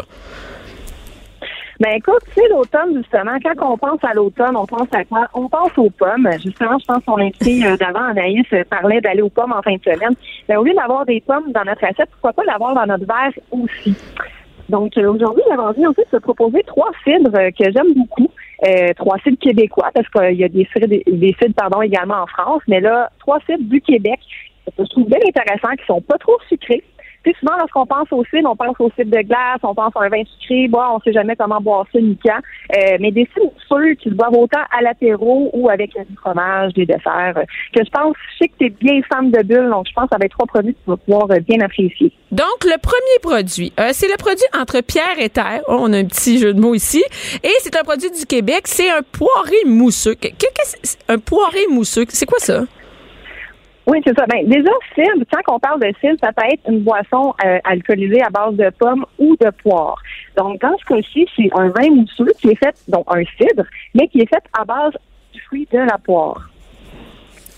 [1.79, 3.37] Ben écoute, c'est l'automne justement.
[3.43, 5.27] Quand on pense à l'automne, on pense à quoi?
[5.33, 6.27] On pense aux pommes.
[6.43, 9.75] Justement, je pense qu'on invité euh, d'avant, Anaïs euh, parlait d'aller aux pommes en fin
[9.75, 10.15] de semaine.
[10.47, 13.31] Ben, au lieu d'avoir des pommes dans notre assiette, pourquoi pas l'avoir dans notre verre
[13.51, 13.95] aussi?
[14.69, 18.29] Donc euh, aujourd'hui, j'avais envie en fait de proposer trois cidres euh, que j'aime beaucoup.
[18.67, 22.63] Euh, trois cidres québécois parce qu'il y a des cidres, des pardon également en France,
[22.67, 24.19] mais là trois cidres du Québec
[24.65, 26.83] que je trouve bien intéressants, qui sont pas trop sucrés.
[27.39, 30.09] Souvent, lorsqu'on pense au cidre, on pense au cidre de glace, on pense à un
[30.09, 30.67] vin sucré.
[30.67, 32.39] Bon, on sait jamais comment boire ça ni quand.
[32.77, 36.73] Euh, mais des cidres sûrs qui se boivent autant à l'apéro ou avec du fromage,
[36.73, 37.33] des desserts.
[37.37, 39.93] euh, que je pense, je sais que tu es bien fan de bulles, donc je
[39.93, 42.11] pense être trois produits que tu vas pouvoir euh, bien apprécier.
[42.31, 45.61] Donc, le premier produit, c'est le produit entre pierre et terre.
[45.67, 47.03] Oh, on a un petit jeu de mots ici.
[47.43, 48.61] Et c'est un produit du Québec.
[48.65, 50.15] C'est un poiré mousseux.
[50.15, 52.63] Que- que- qu'est-ce- un poiré mousseux, c'est quoi ça?
[53.87, 54.25] Oui, c'est ça.
[54.27, 58.21] Ben, déjà, cidre, quand on parle de cidre, ça peut être une boisson euh, alcoolisée
[58.21, 59.97] à base de pommes ou de poire.
[60.35, 63.63] Donc, dans ce cas-ci, c'est un vin mousseux qui est fait, donc un cidre,
[63.95, 64.91] mais qui est fait à base
[65.33, 66.49] du fruit de la poire.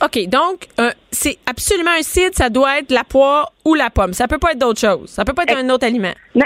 [0.05, 2.33] OK, donc, euh, c'est absolument un cidre.
[2.33, 4.13] Ça doit être la poire ou la pomme.
[4.13, 5.09] Ça peut pas être d'autre chose.
[5.09, 6.13] Ça peut pas être un autre aliment.
[6.35, 6.45] Non,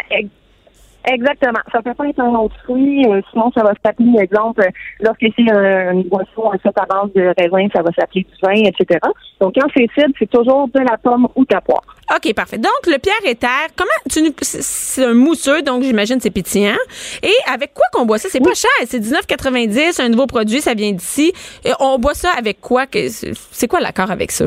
[1.05, 1.59] exactement.
[1.71, 4.69] Ça peut pas être un autre fruit, euh, sinon ça va s'appeler, exemple, euh,
[5.01, 8.35] lorsque c'est un- une boisson en fait à base de raisin, ça va s'appeler du
[8.41, 8.99] vin, etc.
[9.39, 11.83] Donc, quand c'est cidre, c'est toujours de la pomme ou de la poire.
[12.15, 12.57] OK, parfait.
[12.57, 16.75] Donc, le pierre et terre, comment tu nous, c'est- un mousseux, donc j'imagine c'est pétillant.
[17.21, 18.29] Et avec quoi qu'on boit ça?
[18.31, 18.69] C'est pas cher.
[18.85, 21.33] C'est 19,90, un nouveau produit, ça vient d'ici.
[21.65, 22.85] Et on boit ça avec quoi?
[22.91, 24.45] C'est quoi l'accord avec ça?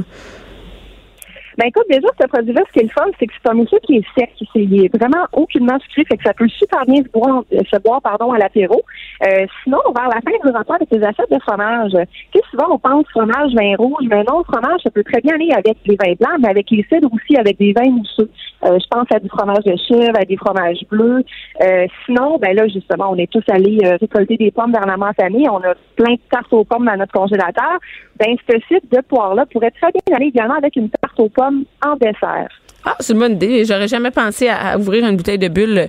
[1.58, 3.78] Ben écoute, déjà, ce produit-là, ce qui est le fun, c'est que c'est un mousseux
[3.84, 4.30] qui est sec.
[4.52, 8.02] C'est vraiment aucunement sucré, fait que ça peut super bien se boire, euh, se boire
[8.02, 8.82] pardon, à l'apéro.
[9.26, 12.74] Euh, sinon, vers la fin du repas avec les assiettes de fromage, tu sais, souvent
[12.74, 15.96] on pense fromage, vin rouge, mais non, fromage, ça peut très bien aller avec les
[15.96, 18.28] vins blancs, mais avec les cidres aussi, avec des vins mousseux.
[18.64, 21.22] Euh, je pense à du fromage de chèvre, à des fromages bleus.
[21.62, 25.26] Euh, sinon, ben là, justement, on est tous allés euh, récolter des pommes dernièrement cette
[25.26, 25.48] année.
[25.48, 27.78] On a plein de tartes aux pommes dans notre congélateur.
[28.18, 31.45] Ben, ce site de poire-là pourrait très bien aller également avec une tarte aux pommes
[31.82, 32.48] en dessert.
[32.88, 33.64] Ah, c'est une bonne idée.
[33.64, 35.88] J'aurais jamais pensé à, ouvrir une bouteille de bulle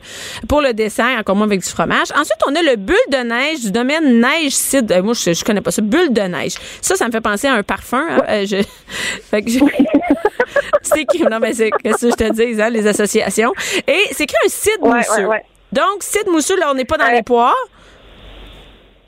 [0.50, 2.08] pour le dessert, encore moins avec du fromage.
[2.12, 4.92] Ensuite, on a le bulle de neige du domaine Neige Cid.
[5.04, 5.84] moi, je, je connais pas ça.
[5.84, 6.56] Bulle de neige.
[6.82, 8.04] Ça, ça me fait penser à un parfum.
[8.10, 8.46] Hein.
[8.46, 8.64] je...
[9.30, 9.60] fait que je...
[10.82, 11.22] c'est écrit.
[11.30, 13.54] Non, mais c'est ce que je te dis, hein, les associations.
[13.88, 15.30] Et c'est écrit un cidre mousseux.
[15.72, 17.54] Donc, cidre mousseux, là, on n'est pas dans les poires.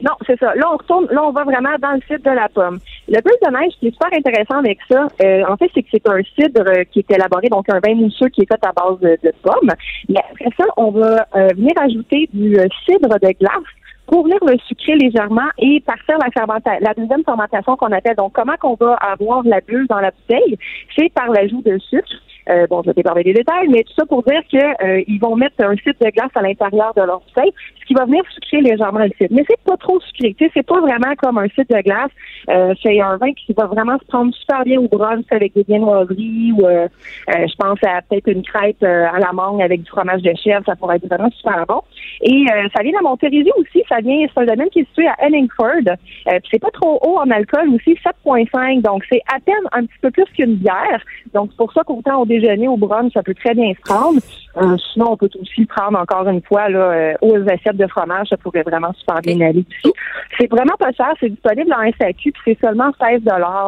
[0.02, 0.54] Non, c'est ça.
[0.56, 2.80] Là, on retourne, là, on va vraiment dans le cidre de la pomme.
[3.12, 5.82] Le bulle de neige, ce qui est super intéressant avec ça, euh, en fait, c'est
[5.82, 8.64] que c'est un cidre euh, qui est élaboré, donc un vin mousseux qui est fait
[8.64, 9.72] à base de, pommes.
[10.08, 13.70] Mais après ça, on va euh, venir ajouter du cidre de glace
[14.06, 18.16] pour venir le sucrer légèrement et partir la fermentation, la deuxième fermentation qu'on appelle.
[18.16, 20.58] Donc, comment qu'on va avoir la bulle dans la bouteille?
[20.96, 22.14] C'est par l'ajout de sucre.
[22.50, 25.36] Euh, bon, je vais parler des détails, mais tout ça pour dire qu'ils euh, vont
[25.36, 28.62] mettre un site de glace à l'intérieur de leur bouteille, ce qui va venir sucrer
[28.62, 29.32] légèrement le site.
[29.32, 30.34] Mais c'est pas trop sucré.
[30.38, 32.12] Tu sais, c'est pas vraiment comme un site de glace.
[32.50, 35.64] Euh, c'est un vin qui va vraiment se prendre super bien au brunch avec des
[35.64, 36.88] viennoiseries ou euh,
[37.28, 40.64] je pense à peut-être une crêpe à la mangue avec du fromage de chèvre.
[40.66, 41.82] Ça pourrait être vraiment super bon.
[42.22, 43.84] Et ça vient de Montérégie aussi.
[43.88, 45.96] Ça vient, c'est un domaine qui est situé à Henningford.
[46.26, 48.82] puis c'est pas trop haut en alcool aussi, 7,5.
[48.82, 51.02] Donc c'est à peine un petit peu plus qu'une bière.
[51.34, 54.20] Donc c'est pour ça qu'autant au déjeuner, au brunch, ça peut très bien se prendre.
[54.58, 58.28] Euh, sinon, on peut aussi prendre encore une fois là, euh, aux assiettes de fromage,
[58.30, 59.94] ça pourrait vraiment super bien aller aussi.
[60.38, 63.22] C'est vraiment pas cher, c'est disponible en SAQ, puis c'est seulement 16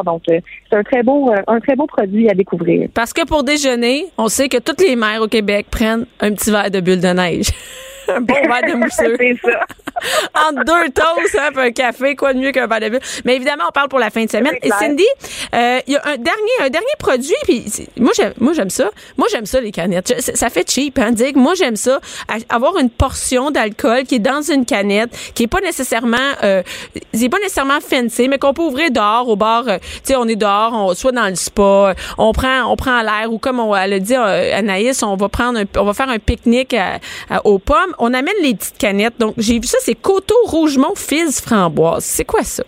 [0.06, 2.90] Donc euh, c'est un très beau un très beau produit à découvrir.
[2.94, 6.52] Parce que pour déjeuner, on sait que toutes les mères au Québec prennent un petit
[6.52, 7.50] verre de bulle de neige.
[8.18, 9.16] un bon verre de mousseux.
[9.18, 9.60] c'est ça.
[10.50, 13.02] Entre deux toasts, hein, un café, quoi de mieux qu'un verre de bulle.
[13.26, 14.56] Mais évidemment, on parle pour la fin de semaine.
[14.62, 15.06] Et Cindy,
[15.54, 17.66] euh, il y a un dernier, un dernier produit, puis
[17.98, 18.90] moi j'aime, moi j'aime ça.
[19.18, 20.14] Moi j'aime ça les canettes.
[20.36, 21.36] Ça fait cheap, hein, Dig.
[21.36, 22.00] Moi j'aime ça.
[22.50, 26.64] Avoir une portion d'alcool qui est dans une canette, qui est pas nécessairement, euh,
[27.14, 29.64] c'est pas nécessairement fancy, mais qu'on peut ouvrir dehors au bar.
[29.68, 33.02] Euh, tu sais, on est dehors, on soit dans le spa, on prend, on prend
[33.02, 36.10] l'air ou comme on, elle a dit euh, Anaïs, on va prendre, on va faire
[36.10, 36.76] un pique-nique
[37.44, 39.14] aux pommes on amène les petites canettes.
[39.20, 42.04] Donc, j'ai vu ça, c'est Coteau Rougemont Fizz Framboise.
[42.04, 42.64] C'est quoi ça?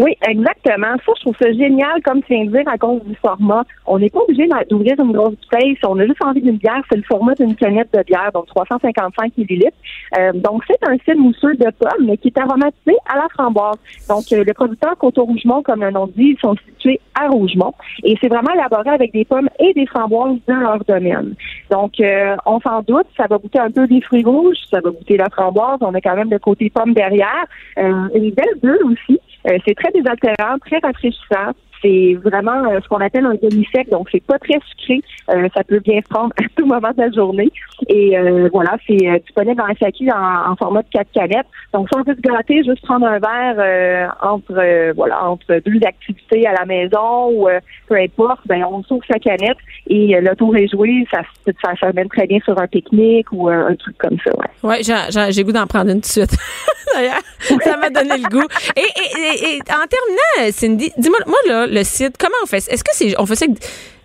[0.00, 0.96] Oui, exactement.
[1.04, 3.64] Ça, je trouve ça génial, comme tu viens de dire, à cause du format.
[3.86, 5.76] On n'est pas obligé d'ouvrir une grosse bouteille.
[5.76, 8.46] Si on a juste envie d'une bière, c'est le format d'une canette de bière, donc
[8.46, 9.76] 355 millilitres.
[10.18, 13.76] Euh, donc, c'est un style mousseux de pomme, mais qui est aromatisé à la framboise.
[14.08, 17.74] Donc, euh, le producteur Coteau Rougemont, comme le nom dit, ils sont situés à Rougemont.
[18.02, 21.34] Et c'est vraiment élaboré avec des pommes et des framboises dans leur domaine.
[21.70, 24.90] Donc, euh, on s'en doute, ça va goûter un peu des fruits rouges, ça va
[24.90, 25.78] goûter la framboise.
[25.82, 27.44] On a quand même le côté pomme derrière.
[27.76, 29.20] Euh, une belle bleue aussi.
[29.48, 31.52] Euh, c'est très désaltérant, très rafraîchissant.
[31.82, 35.00] C'est vraiment euh, ce qu'on appelle un demi-sec, donc c'est pas très sucré.
[35.30, 37.50] Euh, ça peut bien prendre à tout moment de la journée.
[37.88, 38.14] Et
[38.52, 41.46] voilà, c'est disponible dans SAQ en, en format de 4 canettes.
[41.72, 46.46] Donc si on veut se gratter, juste prendre un verre entre voilà entre deux activités
[46.46, 47.48] à la maison ou
[47.88, 51.06] peu importe, ben on sauve sa canette et le tour est joué.
[51.10, 51.22] Ça,
[51.64, 54.30] ça, ça mène très bien sur un pique-nique ou un, truc comme ça.
[54.62, 56.36] Ouais, ouais j'ai goût d'en prendre une tout de suite.
[56.94, 57.20] D'ailleurs,
[57.62, 58.46] ça m'a donné le goût.
[58.76, 62.58] Et, et, et, en terminant, Cindy, dis-moi, moi, là, le cidre, comment on fait?
[62.58, 63.58] Est-ce que c'est, on avec,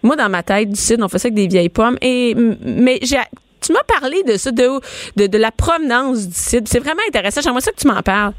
[0.04, 1.98] moi, dans ma tête, du cidre, on ça avec des vieilles pommes.
[2.02, 3.18] Et, mais j'ai,
[3.62, 4.80] tu m'as parlé de ça, de,
[5.16, 6.68] de, de la provenance du cidre.
[6.68, 7.42] C'est vraiment intéressant.
[7.42, 8.34] J'aimerais ça que tu m'en parles.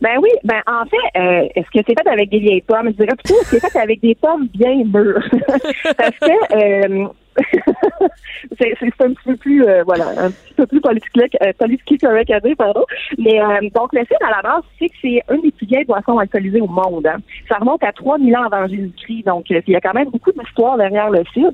[0.00, 2.88] Ben oui, ben en fait, euh, est-ce que c'est fait avec des vieilles pommes?
[2.88, 5.22] Je dirais plutôt que c'est fait avec des pommes bien mûres.
[5.96, 7.08] Parce que euh,
[8.58, 11.52] c'est un petit peu plus euh, voilà un petit peu plus politique euh,
[12.00, 12.84] correct à dire pardon.
[13.18, 15.84] Mais euh, donc le cidre à la base c'est que c'est une des plus vieilles
[15.84, 17.16] boissons alcoolisées au monde hein.
[17.48, 20.76] ça remonte à 3000 ans avant Jésus-Christ donc il y a quand même beaucoup d'histoire
[20.78, 21.52] derrière le cidre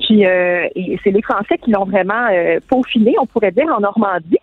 [0.00, 2.28] puis c'est les Français qui l'ont vraiment
[2.68, 4.38] peaufiné on pourrait dire en Normandie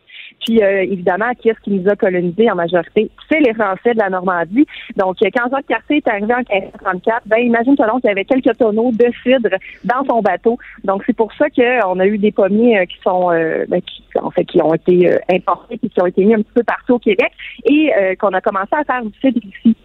[0.45, 3.09] puis euh, évidemment, qui est-ce qui nous a colonisés en majorité?
[3.29, 4.65] C'est les Français de la Normandie.
[4.97, 8.57] Donc, quand Jacques Cartier est arrivé en 1534, ben imagine toi qu'il y avait quelques
[8.57, 10.57] tonneaux de cidre dans son bateau.
[10.83, 14.03] Donc, c'est pour ça qu'on a eu des pommiers euh, qui sont euh, ben, qui,
[14.19, 16.95] en fait qui ont été importés et qui ont été mis un petit peu partout
[16.95, 17.31] au Québec
[17.65, 19.75] et qu'on a commencé à faire du cidre ici.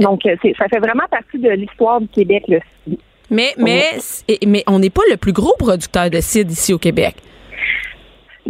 [0.00, 3.02] Donc, ça fait vraiment partie de l'histoire du Québec, le cidre.
[3.30, 3.82] Mais, mais,
[4.46, 7.14] mais on n'est pas le plus gros producteur de cidre ici au Québec.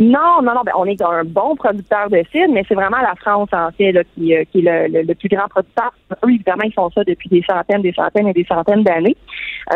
[0.00, 0.62] Non, non, non.
[0.64, 3.92] Ben, on est un bon producteur de cidre, mais c'est vraiment la France, en fait,
[3.92, 5.92] là, qui, euh, qui est le, le, plus grand producteur.
[6.24, 9.14] Eux, évidemment, ils font ça depuis des centaines, des centaines et des centaines d'années.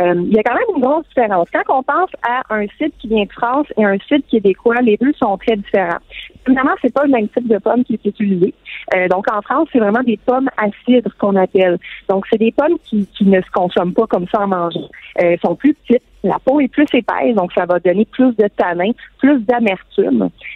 [0.01, 1.47] Euh, il y a quand même une grosse différence.
[1.53, 4.97] Quand on pense à un cidre qui vient de France et un cidre québécois, les
[4.97, 5.99] deux sont très différents.
[6.47, 8.55] Évidemment, c'est pas le même type de pomme qui est utilisé.
[8.95, 11.79] Euh, donc, en France, c'est vraiment des pommes à cidre qu'on appelle.
[12.09, 14.89] Donc, c'est des pommes qui, qui ne se consomment pas comme ça en mangeant.
[15.21, 18.35] Euh, elles sont plus petites, la peau est plus épaisse, donc ça va donner plus
[18.37, 20.14] de tanin, plus d'amertume.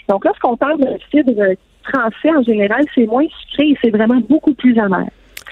[0.09, 4.55] Donc, lorsqu'on parle de cidre français, en général, c'est moins sucré et c'est vraiment beaucoup
[4.55, 5.07] plus amer.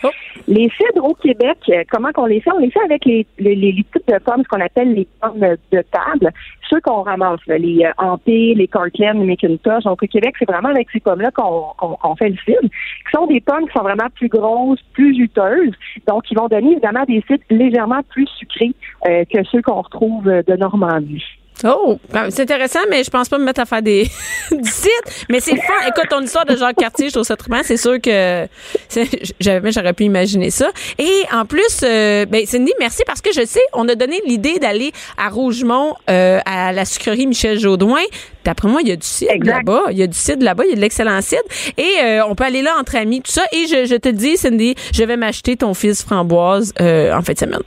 [0.05, 0.11] Oh.
[0.47, 2.51] Les cidres au Québec, euh, comment qu'on les fait?
[2.53, 5.41] On les fait avec les, les, les types de pommes, ce qu'on appelle les pommes
[5.41, 6.31] de table,
[6.69, 9.85] ceux qu'on ramasse, là, les euh, Ampé, les Cortland, les McIntosh.
[9.85, 13.41] Donc au Québec, c'est vraiment avec ces pommes-là qu'on fait le cidre, qui sont des
[13.41, 15.75] pommes qui sont vraiment plus grosses, plus juteuses,
[16.07, 18.75] donc qui vont donner évidemment des cidres légèrement plus sucrés
[19.07, 21.25] euh, que ceux qu'on retrouve euh, de Normandie.
[21.65, 24.05] Oh, ben, c'est intéressant, mais je pense pas me mettre à faire des
[24.51, 25.27] du site.
[25.31, 25.73] Mais c'est le fun.
[25.89, 28.47] Écoute, ton histoire de Jacques Cartier, je trouve ça très C'est sûr que
[29.41, 30.71] j'avais, j'aurais pu imaginer ça.
[30.99, 34.59] Et en plus, euh, ben Cindy, merci parce que je sais, on a donné l'idée
[34.59, 38.03] d'aller à Rougemont euh, à la sucrerie Michel Jaudoin.
[38.45, 39.85] D'après moi, il y a du cidre là-bas.
[39.91, 40.65] Il y a du cidre là-bas.
[40.67, 41.43] Il y a de l'excellent cidre.
[41.79, 43.43] Et euh, on peut aller là entre amis, tout ça.
[43.53, 47.33] Et je, je te dis, Cindy, je vais m'acheter ton fils framboise euh, en fin
[47.33, 47.63] de semaine.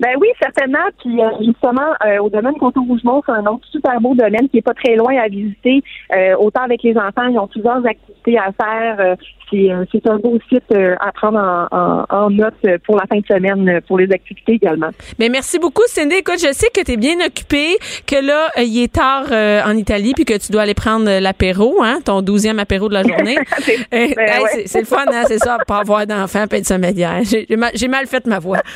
[0.00, 0.78] Ben oui, certainement.
[1.00, 4.62] Puis euh, justement, euh, au domaine Coteau-Rougemont, c'est un autre super beau domaine qui est
[4.62, 5.82] pas très loin à visiter.
[6.14, 8.96] Euh, autant avec les enfants, ils ont plusieurs activités à faire.
[9.00, 9.16] Euh,
[9.50, 12.54] c'est, euh, c'est un beau site euh, à prendre en, en, en note
[12.86, 14.88] pour la fin de semaine, pour les activités également.
[15.18, 16.16] Mais merci beaucoup, Cindy.
[16.16, 17.76] Écoute, je sais que tu es bien occupée,
[18.06, 21.82] que là, il est tard euh, en Italie, puis que tu dois aller prendre l'apéro,
[21.82, 23.36] hein, ton douzième apéro de la journée.
[23.58, 24.48] C'est- ben hey, ouais.
[24.52, 27.20] c'est, c'est le fun, hein, c'est ça, pas avoir d'enfant, pas être sommeillère.
[27.22, 28.58] J'ai, j'ai mal fait ma voix.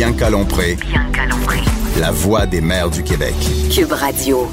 [0.00, 1.58] Bianca Lompré, Bianca Lompré.
[1.98, 3.34] la voix des mères du Québec.
[3.70, 4.48] Cube Radio.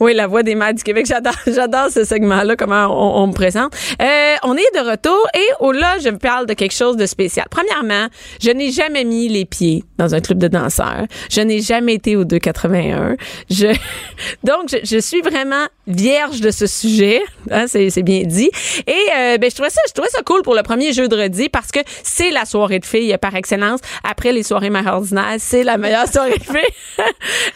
[0.00, 1.06] Oui, la voix des mères du Québec.
[1.06, 3.74] J'adore, j'adore ce segment-là, comment on, on me présente.
[4.00, 7.06] Euh, on est de retour et oh là, je vous parle de quelque chose de
[7.06, 7.46] spécial.
[7.50, 8.08] Premièrement,
[8.42, 11.04] je n'ai jamais mis les pieds dans un club de danseurs.
[11.30, 13.16] Je n'ai jamais été au 281.
[13.50, 13.66] Je,
[14.44, 17.20] donc, je, je suis vraiment vierge de ce sujet.
[17.50, 18.50] Hein, c'est, c'est bien dit.
[18.86, 21.70] Et euh, ben, je trouvais ça, je trouvais ça cool pour le premier jeudi parce
[21.70, 23.80] que c'est la soirée de filles par excellence.
[24.08, 25.00] Après les soirées mères
[25.38, 26.56] c'est la meilleure soirée de filles.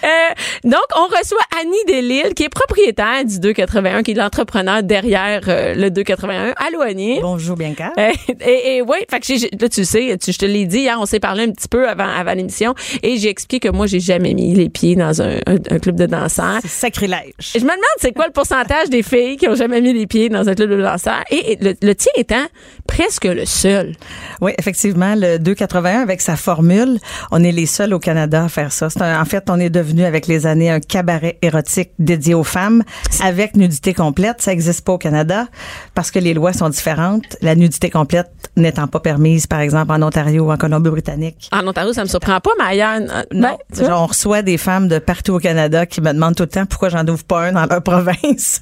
[0.04, 5.42] Euh, donc, on reçoit Annie Delille, qui est propriétaire du 281, qui est l'entrepreneur derrière
[5.48, 6.54] euh, le 281.
[6.66, 7.18] Allô, Annie?
[7.20, 7.92] Bonjour, Bianca.
[7.98, 8.10] Euh,
[8.46, 10.96] et, et oui, fait que j'ai- là tu sais, tu, je te l'ai dit hier,
[11.00, 14.00] on s'est parlé un petit peu avant avant l'émission et j'ai expliqué que moi j'ai
[14.00, 16.58] jamais mis les pieds dans un, un- un club de danseurs.
[16.62, 17.32] C'est sacrilège.
[17.38, 20.28] Je me demande c'est quoi le pourcentage des filles qui ont jamais mis les pieds
[20.28, 21.22] dans un club de danseurs?
[21.30, 22.44] Et, et le, le tien étant
[22.86, 23.92] presque le seul.
[24.40, 26.98] Oui, effectivement, le 281 avec sa formule,
[27.30, 28.88] on est les seuls au Canada à faire ça.
[29.00, 32.82] Un- en fait, on est devenu avec les années un cabaret érotique dédié aux femmes
[33.22, 34.40] avec nudité complète.
[34.40, 35.48] Ça n'existe pas au Canada
[35.94, 37.36] parce que les lois sont différentes.
[37.42, 41.50] La nudité complète n'étant pas permise, par exemple, en Ontario ou en Colombie-Britannique.
[41.52, 43.86] En Ontario, ça me surprend pas, mais ailleurs, euh, ben, Non, vois.
[43.88, 46.64] genre, on reçoit des femmes de partout au Canada qui me demandent tout le temps
[46.66, 48.60] pourquoi j'en ouvre pas un dans leur province.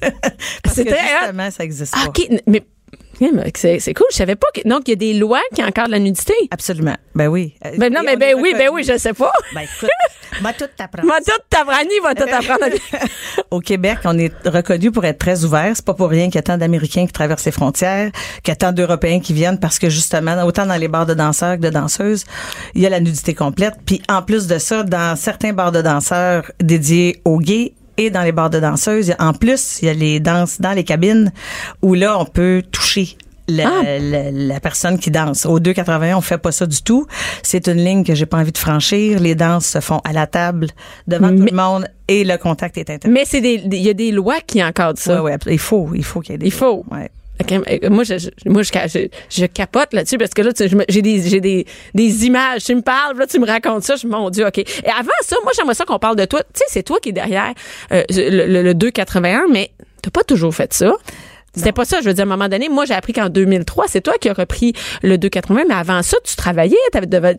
[0.63, 2.11] Parce que justement, ça existe Ah, pas.
[2.47, 2.63] Mais
[3.55, 5.99] c'est cool, je savais pas que donc il y a des lois qui encadrent la
[5.99, 6.33] nudité.
[6.51, 6.95] Absolument.
[7.15, 7.55] Ben oui.
[7.65, 9.31] Euh, Ben non, et mais ben oui, ben oui, je sais pas.
[9.53, 9.89] Ben écoute,
[10.41, 11.07] m'a tout t'apprendre.
[11.07, 12.75] Moi, tout t'apprendre, va tout apprendre.
[13.51, 15.71] Au Québec, on est reconnu pour être très ouvert.
[15.75, 18.11] C'est pas pour rien qu'il y a tant d'Américains qui traversent les frontières,
[18.43, 21.13] qu'il y a tant d'Européens qui viennent parce que justement, autant dans les bars de
[21.13, 22.25] danseurs que de danseuses,
[22.73, 23.75] il y a la nudité complète.
[23.85, 28.23] Puis en plus de ça, dans certains bars de danseurs dédiés aux gays, et dans
[28.23, 31.31] les bars de danseuses, en plus, il y a les danses dans les cabines
[31.81, 33.99] où là, on peut toucher la, Ah.
[33.99, 35.45] la, la personne qui danse.
[35.45, 37.05] Au 281, on fait pas ça du tout.
[37.43, 39.19] C'est une ligne que j'ai pas envie de franchir.
[39.19, 40.67] Les danses se font à la table,
[41.07, 43.09] devant tout le monde, et le contact est interdit.
[43.13, 45.21] Mais c'est des il y a des lois qui encadrent ça.
[45.21, 46.45] Ouais, ouais, il faut, il faut qu'il y ait des.
[46.45, 46.85] Il faut.
[46.89, 47.09] Ouais.
[47.51, 50.51] Euh, moi, je, moi, je, je, capote là-dessus parce que là,
[50.89, 52.63] j'ai des, des, des images.
[52.63, 53.95] Tu me parles, là, tu me racontes ça.
[53.95, 54.59] Je, mon Dieu, ok.
[54.59, 56.41] Et avant ça, moi, j'aimerais ça qu'on parle de toi.
[56.41, 57.53] Tu sais, c'est toi qui est derrière
[57.91, 60.93] euh, le, le, le 281, mais t'as pas toujours fait ça.
[61.55, 63.85] C'était pas ça, je veux dire, à un moment donné, moi, j'ai appris qu'en 2003,
[63.87, 66.77] c'est toi qui as repris le 280, mais avant ça, tu travaillais,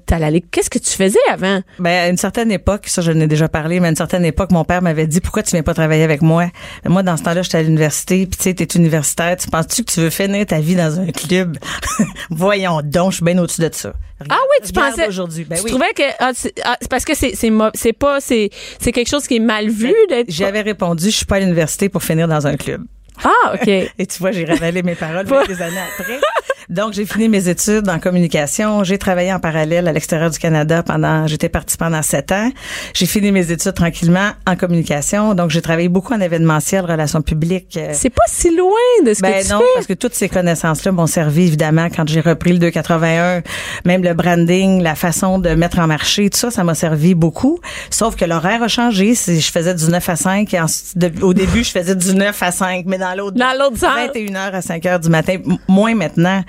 [0.06, 1.60] t'allais qu'est-ce que tu faisais avant?
[1.78, 4.52] Ben, à une certaine époque, ça, je n'ai déjà parlé, mais à une certaine époque,
[4.52, 6.46] mon père m'avait dit, pourquoi tu viens pas travailler avec moi?
[6.84, 9.84] Mais moi, dans ce temps-là, j'étais à l'université, puis tu sais, t'es universitaire, tu penses-tu
[9.84, 11.58] que tu veux finir ta vie dans un club?
[12.30, 13.94] Voyons donc, je suis bien au-dessus de ça.
[14.30, 15.08] Ah oui, tu pensais.
[15.08, 15.44] aujourd'hui.
[15.44, 15.70] Ben tu oui.
[15.70, 19.08] trouvais que ah, c'est ah, c'est parce que c'est c'est c'est pas c'est c'est quelque
[19.08, 20.30] chose qui est mal vu d'être.
[20.30, 22.84] J'avais répondu, je suis pas à l'université pour finir dans un club.
[23.22, 23.68] Ah ok.
[23.98, 26.20] Et tu vois, j'ai révélé mes paroles des années après.
[26.68, 28.84] Donc, j'ai fini mes études en communication.
[28.84, 32.50] J'ai travaillé en parallèle à l'extérieur du Canada pendant, j'étais partie pendant sept ans.
[32.94, 35.34] J'ai fini mes études tranquillement en communication.
[35.34, 37.76] Donc, j'ai travaillé beaucoup en événementiel, relations publiques.
[37.76, 38.70] euh, C'est pas si loin
[39.04, 39.64] de ce ben que tu non, fais.
[39.74, 43.42] parce que toutes ces connaissances-là m'ont servi évidemment quand j'ai repris le 281,
[43.84, 47.58] même le branding, la façon de mettre en marché, tout ça, ça m'a servi beaucoup.
[47.90, 49.14] Sauf que l'horaire a changé.
[49.14, 52.14] C'est- Je faisais du 9 à 5 et ensuite, de- au début, je faisais du
[52.14, 53.90] 9 à 5, mais dans l'autre Dans l'autre sens.
[53.94, 55.36] 21h à 5 h du matin,
[55.68, 56.42] moins maintenant.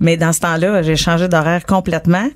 [0.00, 2.28] Mais dans ce temps-là, j'ai changé d'horaire complètement.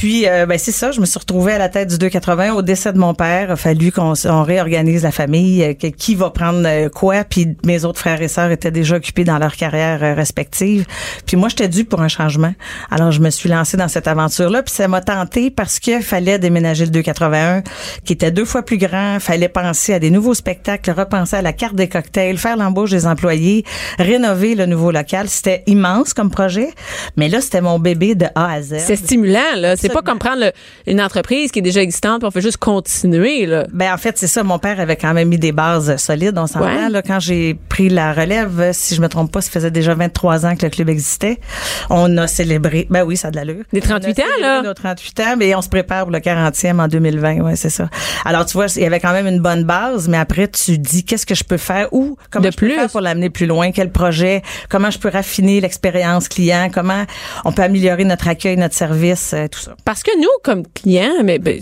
[0.00, 2.62] Puis, euh, ben c'est ça, je me suis retrouvée à la tête du 280 au
[2.62, 3.48] décès de mon père.
[3.48, 7.22] Il a fallu qu'on réorganise la famille, euh, qui va prendre euh, quoi.
[7.22, 10.86] Puis mes autres frères et sœurs étaient déjà occupés dans leur carrière euh, respective.
[11.26, 12.54] Puis moi, j'étais due pour un changement.
[12.90, 14.62] Alors, je me suis lancée dans cette aventure-là.
[14.62, 17.62] Puis ça m'a tenté parce qu'il fallait déménager le 281,
[18.06, 19.20] qui était deux fois plus grand.
[19.20, 23.06] fallait penser à des nouveaux spectacles, repenser à la carte des cocktails, faire l'embauche des
[23.06, 23.66] employés,
[23.98, 25.28] rénover le nouveau local.
[25.28, 26.70] C'était immense comme projet.
[27.18, 28.76] Mais là, c'était mon bébé de A à Z.
[28.78, 29.76] C'est stimulant, là.
[29.92, 30.02] Pas Absolument.
[30.02, 30.52] comme prendre le-
[30.92, 33.66] une entreprise qui est déjà existante puis on fait juste continuer, là.
[33.72, 34.42] Ben en fait, c'est ça.
[34.42, 36.36] Mon père avait quand même mis des bases solides.
[36.38, 36.66] On s'entend.
[36.66, 36.88] Ouais.
[36.88, 40.46] Là, quand j'ai pris la relève, si je me trompe pas, ça faisait déjà 23
[40.46, 41.38] ans que le club existait.
[41.88, 42.86] On a célébré.
[42.90, 43.64] Ben oui, ça a de l'allure.
[43.72, 44.62] Des 38 On a ans, là.
[44.62, 47.40] Nos 38 ans, mais on se prépare pour le 40e en 2020.
[47.40, 47.88] Ouais, c'est ça.
[48.24, 51.04] Alors tu vois, il y avait quand même une bonne base, mais après tu dis
[51.04, 51.88] qu'est-ce que je peux faire?
[51.92, 52.74] Ou comment De je peux plus.
[52.74, 57.04] faire pour l'amener plus loin, quel projet, comment je peux raffiner l'expérience client, comment
[57.44, 59.74] on peut améliorer notre accueil, notre service, euh, tout ça?
[59.84, 61.60] Parce que nous, comme clients, mais ben,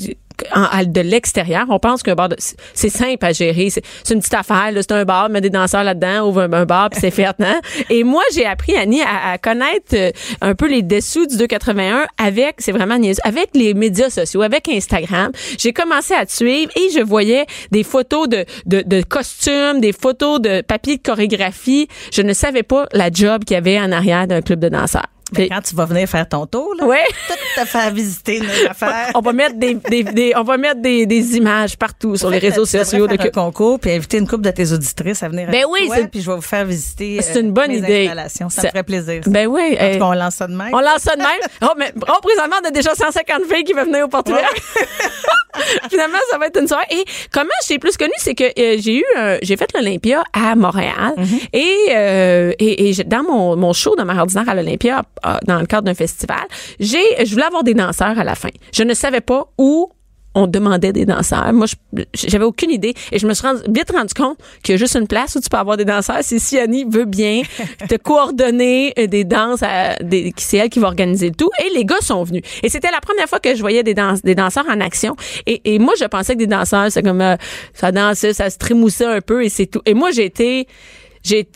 [0.54, 2.36] en- de l'extérieur, on pense qu'un bar, de-
[2.72, 3.70] c'est simple à gérer.
[3.70, 3.82] C'est
[4.14, 4.70] une petite affaire.
[4.76, 7.26] C'est un bar, met des danseurs là-dedans, ouvre un, un bar, puis c'est fait.
[7.40, 7.60] Hein?
[7.90, 12.06] Et moi, j'ai appris, Annie, à, à connaître euh, un peu les dessous du 281
[12.18, 15.32] avec, c'est vraiment niaiseux, avec les médias sociaux, avec Instagram.
[15.58, 19.92] J'ai commencé à te suivre et je voyais des photos de, de, de costumes, des
[19.92, 21.88] photos de papier de chorégraphie.
[22.12, 25.06] Je ne savais pas la job qu'il y avait en arrière d'un club de danseurs.
[25.32, 27.04] Ben, Puis- quand tu vas venir faire ton tour, là, Ouais.
[27.28, 29.10] tout te faire visiter nos affaires.
[29.14, 32.38] on va mettre des, des, des- on va mettre des, des images partout sur les
[32.38, 35.64] réseaux sociaux de un concours puis inviter une couple de tes auditrices à venir Ben
[35.64, 38.10] avec oui, toi, puis je vais vous faire visiter C'est euh, une bonne mes idée.
[38.28, 39.20] Ça me ferait plaisir.
[39.26, 39.72] Ben oui.
[39.74, 40.70] En tout euh, cas, on lance ça de même.
[40.72, 41.28] on lance ça de même.
[41.62, 44.44] Oh, mais oh, présentement, on a déjà 150 filles qui veulent venir au Portugal.
[45.90, 46.84] Finalement, ça va être une soirée.
[46.90, 50.22] Et comment je t'ai plus connue, c'est que euh, j'ai eu, un- j'ai fait l'Olympia
[50.32, 51.48] à Montréal Mm-hmm.
[51.52, 55.02] et, euh, et, et j'ai- dans mon, mon show de mère ordinaire à l'Olympia, euh,
[55.46, 56.44] dans le cadre d'un festival,
[56.80, 58.50] j'ai, je voulais avoir des danseurs à la fin.
[58.72, 59.90] Je ne savais pas où
[60.34, 61.52] on demandait des danseurs.
[61.52, 61.66] Moi,
[62.14, 62.94] j'avais aucune idée.
[63.10, 65.40] Et je me suis rendu- vite rendu compte qu'il y a juste une place où
[65.40, 66.18] tu peux avoir des danseurs.
[66.20, 67.42] C'est si Annie veut bien
[67.88, 71.50] te coordonner euh, des danses, à, des, c'est elle qui va organiser le tout.
[71.66, 72.42] Et les gars sont venus.
[72.62, 75.16] Et c'était la première fois que je voyais des, danse, des danseurs en action.
[75.46, 77.36] Et, et moi, je pensais que des danseurs, c'est comme, euh,
[77.74, 79.80] ça dansait, ça se trémoussait un peu et c'est tout.
[79.86, 80.68] Et moi, j'ai été,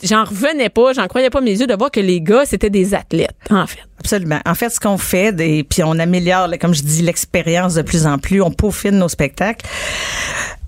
[0.03, 2.93] j'en revenais pas, j'en croyais pas mes yeux de voir que les gars, c'était des
[2.93, 3.79] athlètes, en fait.
[3.99, 4.39] Absolument.
[4.45, 8.05] En fait, ce qu'on fait, et puis on améliore, comme je dis, l'expérience de plus
[8.05, 9.65] en plus, on peaufine nos spectacles.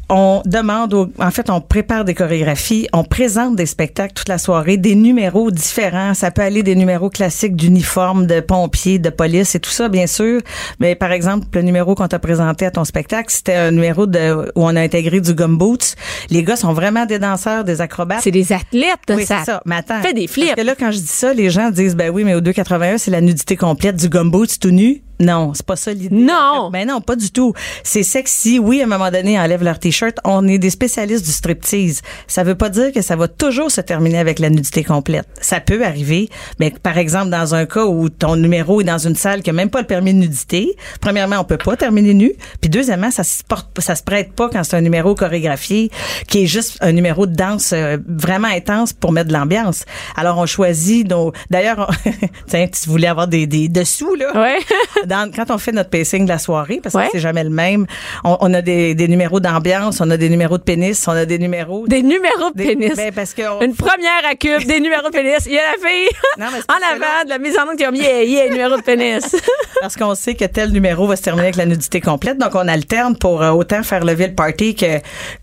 [0.07, 4.37] On demande, au- en fait, on prépare des chorégraphies, on présente des spectacles toute la
[4.37, 6.13] soirée, des numéros différents.
[6.13, 10.05] Ça peut aller des numéros classiques d'uniforme, de pompiers, de police et tout ça, bien
[10.05, 10.41] sûr.
[10.79, 14.51] Mais par exemple, le numéro qu'on t'a présenté à ton spectacle, c'était un numéro de,
[14.55, 15.95] où on a intégré du gumboots.
[16.29, 18.21] Les gars sont vraiment des danseurs, des acrobates.
[18.21, 19.39] C'est des athlètes, Oui, ça.
[19.39, 19.61] c'est ça.
[19.65, 20.01] Mais attends.
[20.03, 20.49] fait des flips.
[20.49, 22.99] Parce que là, quand je dis ça, les gens disent, ben oui, mais au 281,
[22.99, 25.01] c'est la nudité complète du gumbo, tout nu.
[25.19, 26.15] Non, c'est pas ça l'idée.
[26.15, 26.69] Non.
[26.71, 27.53] Ben non, pas du tout.
[27.83, 28.59] C'est sexy.
[28.59, 30.17] Oui, à un moment donné, ils enlèvent leur t-shirt.
[30.23, 32.01] On est des spécialistes du striptease.
[32.27, 35.27] Ça veut pas dire que ça va toujours se terminer avec la nudité complète.
[35.41, 39.15] Ça peut arriver, mais par exemple, dans un cas où ton numéro est dans une
[39.15, 42.33] salle qui a même pas le permis de nudité, premièrement, on peut pas terminer nu.
[42.61, 45.91] Puis deuxièmement, ça se porte, ça se prête pas quand c'est un numéro chorégraphié
[46.27, 49.85] qui est juste un numéro de danse euh, vraiment intense pour mettre de l'ambiance.
[50.15, 51.91] Alors, on choisit nos, d'ailleurs,
[52.47, 54.31] tiens, tu voulais avoir des, des dessous, là?
[54.35, 54.59] Ouais.
[55.05, 57.09] Dans- quand on fait notre pacing de la soirée, parce que Ouais.
[57.11, 57.85] c'est jamais le même,
[58.23, 61.25] on, on a des, des numéros d'ambiance, on a des numéros de pénis, on a
[61.25, 61.87] des numéros...
[61.87, 62.95] Des numéros de Des- pénis.
[62.95, 65.39] ben, parce que on- Une première à cube, des numéros de pénis.
[65.45, 66.07] Il y a la fille
[66.39, 68.49] Non, mais c'est en avant de la mise en onde qui a mis yeah, yeah,
[68.49, 69.35] numéro de pénis.
[69.81, 72.67] parce qu'on sait que tel numéro va se terminer avec la nudité complète, donc on
[72.67, 74.99] alterne pour euh, autant faire lever le party que,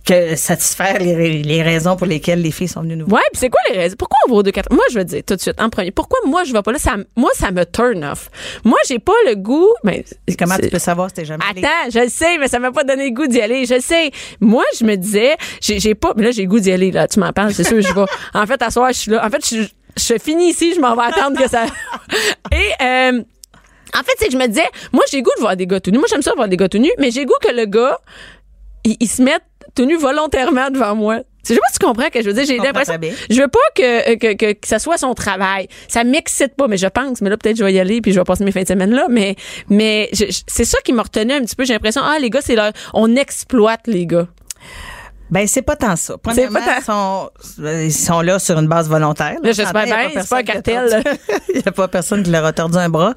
[0.07, 3.21] que satisfaire les, les raisons pour lesquelles les filles sont venues nous voir.
[3.21, 3.97] Ouais, puis c'est quoi les raisons?
[3.99, 6.19] Pourquoi on va au 2 Moi, je veux dire tout de suite, en premier, pourquoi
[6.27, 6.79] moi, je vais pas là?
[6.79, 8.31] Ça, moi, ça me turn off.
[8.65, 9.52] Moi, j'ai pas le goût.
[9.85, 10.05] Mais,
[10.39, 11.63] Comment tu peux savoir si t'es jamais allé?
[11.65, 13.65] Attends, je le sais, mais ça m'a pas donné le goût d'y aller.
[13.67, 14.11] Je le sais.
[14.41, 17.09] Moi, je me disais, j'ai pas, mais là, j'ai le goût d'y aller, là.
[17.09, 18.05] Tu m'en parles, c'est sûr, je vais.
[18.35, 19.25] En fait, à soir, je suis là.
[19.25, 19.63] En fait, je,
[19.97, 21.67] je finis ici, je m'en vais attendre que ça.
[22.53, 23.23] Et, euh,
[23.95, 25.91] en fait, c'est que je me disais, moi, j'ai goût de voir des gars tout
[25.91, 25.99] nus.
[25.99, 27.99] Moi, j'aime ça voir des gars tout nus, mais j'ai goût que le gars,
[28.85, 29.43] il, il se mette
[29.75, 31.19] tout nu volontairement devant moi.
[31.45, 32.45] Je sais pas si tu comprends que je veux dire.
[32.45, 32.95] J'ai l'impression.
[33.31, 35.69] Je veux pas que, que, que, que ça soit son travail.
[35.89, 37.21] Ça m'excite pas, mais je pense.
[37.21, 38.93] Mais là, peut-être je vais y aller puis je vais passer mes fins de semaine
[38.93, 39.07] là.
[39.11, 39.37] Mais,
[39.69, 41.65] mais c'est ça qui m'a retenu un petit peu.
[41.65, 44.29] J'ai l'impression, ah, les gars, c'est leur, on exploite les gars.
[45.33, 46.17] Ben, c'est pas tant ça.
[46.23, 49.37] Premièrement, pas tant- sont, ils sont là sur une base volontaire.
[49.43, 51.03] Là, j'espère bien, c'est pas un cartel,
[51.49, 53.15] Il n'y a pas personne qui leur a tordu un bras.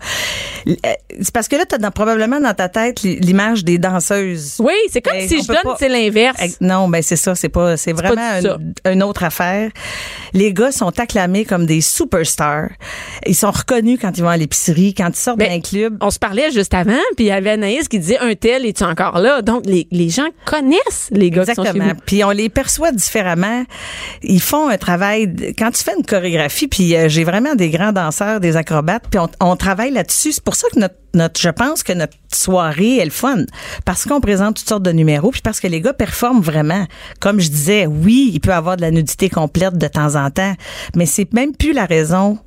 [0.68, 0.74] Euh,
[1.22, 4.56] C'est parce que là, tu as probablement dans ta tête l'image des danseuses.
[4.60, 6.42] Oui, c'est comme Ben, si je donne, pas- c'est l'inverse.
[6.62, 8.58] Non, ben c'est ça, c'est pas, c'est pas vraiment ça.
[8.86, 9.70] une, une autre affaire.
[10.34, 12.70] Les gars sont acclamés comme des superstars.
[13.26, 15.98] Ils sont reconnus quand ils vont à l'épicerie, quand ils sortent Ben, d'un club.
[16.02, 18.84] On se parlait juste avant, puis il y avait Anaïs qui disait un tel, es-tu
[18.86, 19.42] encore là?
[19.42, 22.00] Donc, les, les gens connaissent les gars qui sont chez Exactement.
[22.06, 23.64] Puis on les perçoit différemment.
[24.24, 25.54] Ils font un travail.
[25.58, 29.20] Quand tu fais une chorégraphie, puis euh, j'ai vraiment des grands danseurs, des acrobates, puis
[29.40, 30.34] on, travaille là-dessus.
[30.34, 33.46] C'est pour ça que notre, je pense que notre soirée est le fun,
[33.86, 36.86] parce qu'on présente toutes sortes de numéros, puis parce que les gars performent vraiment.
[37.20, 40.54] Comme je disais, oui, il peut avoir de la nudité complète de temps en temps,
[40.96, 42.38] mais c'est même plus la raison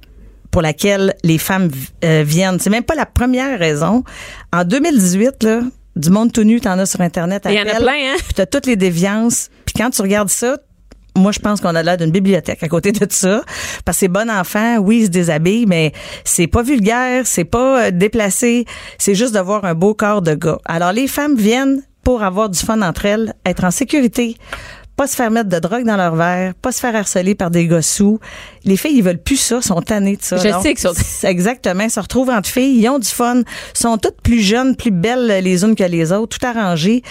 [0.50, 1.70] pour laquelle les femmes
[2.04, 2.58] euh, viennent.
[2.58, 4.04] C'est même pas la première raison.
[4.52, 5.60] En 2018, là,
[5.98, 7.42] du monde tout nu, t'en as sur Internet.
[7.46, 8.16] Il y en a plein, hein?
[8.18, 9.50] Puis t'as toutes les déviances.
[9.64, 10.56] Puis quand tu regardes ça,
[11.18, 13.42] moi, je pense qu'on a l'air d'une bibliothèque à côté de ça.
[13.84, 15.92] Parce que c'est bon enfant, oui, ils se déshabillent, mais
[16.24, 18.64] c'est pas vulgaire, c'est pas euh, déplacé.
[18.98, 20.58] C'est juste de voir un beau corps de gars.
[20.64, 24.36] Alors, les femmes viennent pour avoir du fun entre elles, être en sécurité,
[24.98, 27.68] pas se faire mettre de drogue dans leur verre, pas se faire harceler par des
[27.68, 28.18] gars sous.
[28.64, 30.36] Les filles, ils veulent plus ça, sont tannées de ça.
[30.38, 31.84] Je Donc, sais qu'ils sont- Exactement.
[31.84, 33.42] Ils se retrouvent entre filles, ils ont du fun,
[33.74, 37.02] sont toutes plus jeunes, plus belles les unes que les autres, tout arrangé.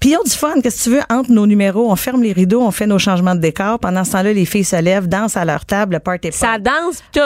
[0.00, 2.32] Puis ils ont du fun, qu'est-ce que tu veux, entre nos numéros, on ferme les
[2.32, 3.78] rideaux, on fait nos changements de décor.
[3.80, 7.02] Pendant ce temps-là, les filles se lèvent, dansent à leur table, le party Ça danse
[7.12, 7.20] tout.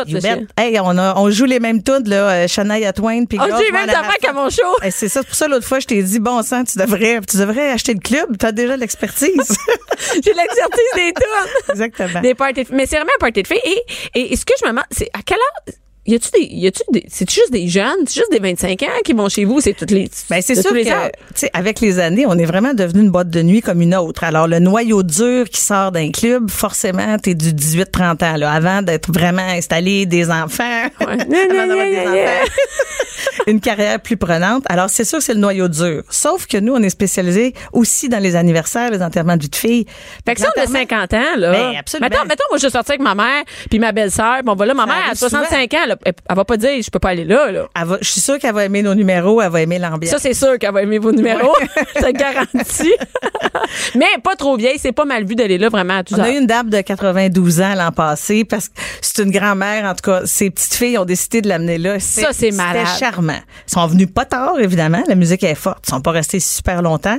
[0.59, 3.59] Hey, on, a, on joue les mêmes tunes, là, euh, Shania Twain, puis On Girls
[3.59, 4.63] dit les mêmes affaires qu'à mon show.
[4.91, 7.37] C'est ça, c'est pour ça l'autre fois je t'ai dit bon sang, tu devrais tu
[7.37, 9.31] devrais acheter le club, tu as déjà l'expertise.
[10.25, 11.53] J'ai l'exercice des tunes.
[11.71, 12.21] Exactement.
[12.21, 12.77] Des parties de filles.
[12.77, 13.61] Mais c'est vraiment un party de filles.
[13.65, 13.85] Et,
[14.15, 15.75] et, et ce que je me demande, c'est à quelle heure.
[16.07, 18.87] Y a-tu des, y a-tu des, c'est juste des jeunes, c'est juste des 25 ans
[19.05, 20.91] qui vont chez vous, c'est toutes les, Ben c'est sûr que, tu
[21.35, 24.25] sais, avec les années, on est vraiment devenu une boîte de nuit comme une autre.
[24.25, 28.81] Alors, le noyau dur qui sort d'un club, forcément, t'es du 18-30 ans, là, avant
[28.81, 30.65] d'être vraiment installé, des enfants,
[31.01, 32.51] avant d'avoir des enfants,
[33.47, 34.65] une carrière plus prenante.
[34.71, 36.03] Alors, c'est sûr que c'est le noyau dur.
[36.09, 39.57] Sauf que nous, on est spécialisés aussi dans les anniversaires, les enterrements de vie de
[39.57, 39.87] fille.
[40.27, 41.53] Fait que ça, on a L'enterrement- 50 ans, là.
[41.53, 42.09] Ben, absolument.
[42.09, 44.73] Mettons, mettons, moi, je suis sortie avec ma mère, puis ma belle-sœur, on va là,
[44.75, 47.11] ma Ça mère, à arrive 65 ans, elle, elle va pas dire, je peux pas
[47.11, 47.69] aller là, là.
[47.79, 50.11] Elle va- je suis sûre qu'elle va aimer nos numéros, elle va aimer l'ambiance.
[50.11, 51.55] Ça, c'est sûr qu'elle va aimer vos numéros.
[51.97, 52.95] je te garantis.
[53.95, 56.31] Mais pas trop vieille, c'est pas mal vu d'aller là vraiment à tout On a
[56.31, 59.85] eu une dame de 92 ans l'an passé parce que c'est une grand-mère.
[59.85, 61.99] En tout cas, ses petites filles ont décidé de l'amener là.
[62.01, 62.87] Ça, c'est malade.
[62.87, 63.39] C'était charmant.
[63.69, 65.03] Ils sont venus pas tard, évidemment.
[65.09, 65.85] La musique est forte.
[65.87, 67.19] Ils sont pas restés super longtemps.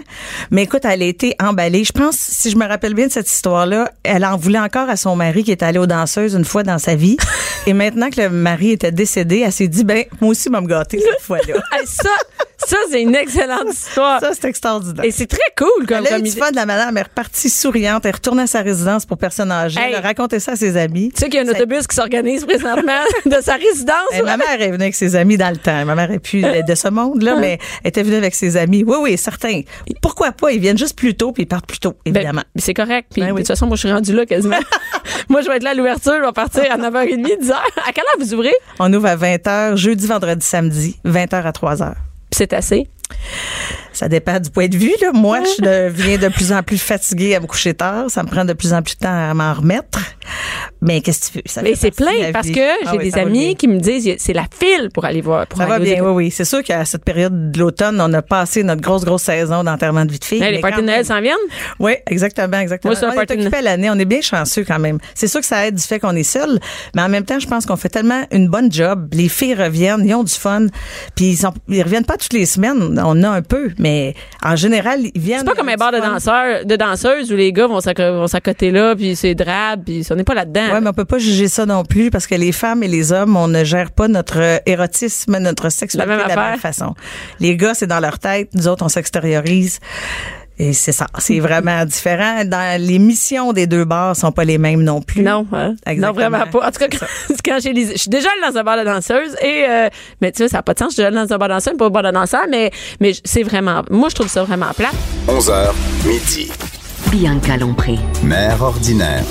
[0.49, 1.83] Mais écoute, elle a été emballée.
[1.83, 4.95] Je pense, si je me rappelle bien de cette histoire-là, elle en voulait encore à
[4.95, 7.17] son mari qui est allé aux danseuses une fois dans sa vie.
[7.67, 10.67] Et maintenant que le mari était décédé, elle s'est dit, ben, moi aussi, vais me
[10.67, 11.55] gâter cette fois-là.
[11.85, 12.09] Ça,
[12.57, 14.19] ça c'est une excellente histoire.
[14.19, 15.03] Ça, c'est extraordinaire.
[15.03, 16.95] Et c'est très cool comme, Elle a eu du fun, la madame.
[16.97, 18.05] Elle est repartie souriante.
[18.05, 19.79] Elle est retournée à sa résidence pour personnes âgées.
[19.79, 19.87] Hey.
[19.89, 21.11] Elle a raconté ça à ses amis.
[21.15, 23.95] Tu sais qu'il y a un Ça- autobus qui s'organise présentement de sa résidence.
[24.23, 25.83] Ma mère est venue avec ses amis dans le temps.
[25.85, 28.83] Ma mère est plus de, de ce monde-là, mais elle était venue avec ses amis.
[28.85, 29.61] Oui, oui, certain.
[30.01, 30.51] Pourquoi pas?
[30.51, 32.43] Ils viennent juste plus tôt puis ils partent plus tôt, Ben, évidemment.
[32.57, 33.07] c'est correct.
[33.11, 34.59] Puis, Ben de toute façon, moi, je suis rendue là quasiment.
[35.29, 36.13] moi, je vais être là à l'ouverture.
[36.19, 37.51] Je vais partir à 9h30, 10h.
[37.53, 38.50] À quelle heure vous ouvrez?
[38.79, 41.93] On ouvre à 20h, jeudi, vendredi, samedi, 20h à 3h.
[42.29, 42.87] Puis c'est assez.
[43.93, 44.93] Ça dépend du point de vue.
[45.01, 45.11] Là.
[45.13, 48.09] Moi, je deviens de plus en plus fatiguée à me coucher tard.
[48.09, 49.99] Ça me prend de plus en plus de temps à m'en remettre.
[50.81, 51.43] Mais qu'est-ce que tu veux?
[51.45, 54.33] Ça Mais c'est plein parce que Ah j'ai oui, des amis qui me disent c'est
[54.33, 55.45] la file pour aller voir.
[55.47, 56.31] Pour Ça va aller bien, oui, oui.
[56.31, 60.05] C'est sûr qu'à cette période de l'automne, on a passé notre grosse, grosse saison d'enterrement
[60.05, 60.39] de vie de fille.
[60.39, 61.35] Les parties de Noël s'en viennent?
[61.79, 62.93] Oui, exactement, exactement.
[62.93, 64.97] Moi, on est occupé à l'année, on est bien chanceux quand même.
[65.13, 66.59] C'est sûr que ça aide du fait qu'on est seul,
[66.95, 69.09] mais en même temps, je pense qu'on fait tellement une bonne job.
[69.13, 70.67] Les filles reviennent, ils ont du fun,
[71.15, 72.99] puis ils, sont, ils reviennent pas toutes les semaines.
[73.03, 75.39] On a un peu, mais en général, ils viennent.
[75.39, 78.27] C'est pas comme un bar de danseurs, de danseuses où les gars vont s'acc- vont
[78.27, 80.71] s'accoter là, puis c'est drabe, puis on n'est pas là-dedans.
[80.71, 83.11] Ouais, mais on peut pas juger ça non plus parce que les femmes et les
[83.11, 86.93] hommes, on ne gère pas notre euh, érotisme, notre sexualité de la même façon.
[87.41, 89.79] Les gars, c'est dans leur tête, nous autres, on s'extériorise.
[90.63, 92.45] Et c'est ça, c'est vraiment différent.
[92.45, 95.23] Dans les missions des deux bars sont pas les mêmes non plus.
[95.23, 95.73] Non, hein?
[95.97, 96.67] non vraiment pas.
[96.67, 97.05] En tout cas, quand,
[97.43, 99.89] quand j'ai les- je suis déjà allée dans un bar de danseuse et euh,
[100.21, 100.89] mais tu sais ça n'a pas de sens.
[100.89, 102.69] Je suis déjà allée dans un bar de danseuse, pas un bar de danseur, mais
[102.99, 103.81] mais c'est vraiment.
[103.89, 104.91] Moi, je trouve ça vraiment plat.
[105.27, 105.71] 11h,
[106.05, 106.51] midi.
[107.09, 107.97] Bianca Lompré.
[108.23, 109.23] Mère ordinaire.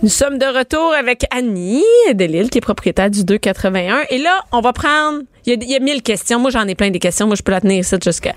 [0.00, 1.82] Nous sommes de retour avec Annie
[2.14, 4.02] Delille, qui est propriétaire du 281.
[4.10, 5.22] Et là, on va prendre.
[5.44, 6.38] Il y a, il y a mille questions.
[6.38, 7.26] Moi, j'en ai plein des questions.
[7.26, 8.32] Moi, je peux la tenir ici jusqu'à.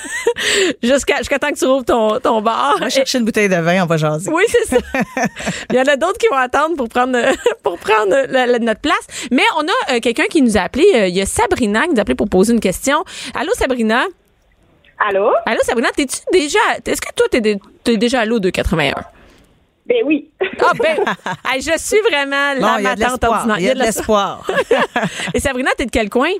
[0.84, 2.74] jusqu'à jusqu'à temps que tu rouvres ton, ton bar.
[2.76, 4.30] On va chercher une bouteille de vin, on va jaser.
[4.30, 4.76] Oui, c'est ça.
[5.70, 7.18] Il y en a d'autres qui vont attendre pour prendre
[7.64, 9.06] pour prendre la- la- notre place.
[9.32, 10.84] Mais on a euh, quelqu'un qui nous a appelé.
[10.94, 13.02] euh, il y a Sabrina qui nous a appelé pour poser une question.
[13.34, 14.04] Allô, Sabrina?
[15.08, 15.32] Allô?
[15.46, 16.60] Allô, Sabrina, t'es-tu déjà.
[16.86, 18.94] Est-ce que toi, t'es, t'es déjà allô 281?
[19.86, 20.30] Ben oui.
[20.60, 20.96] Ah, ben,
[21.52, 23.32] hey, je suis vraiment Bon, la il y a de matante l'espoir.
[23.32, 23.58] ordinaire.
[23.58, 24.50] Il y a de l'espoir.
[25.34, 26.30] Et Sabrina, t'es de quel coin?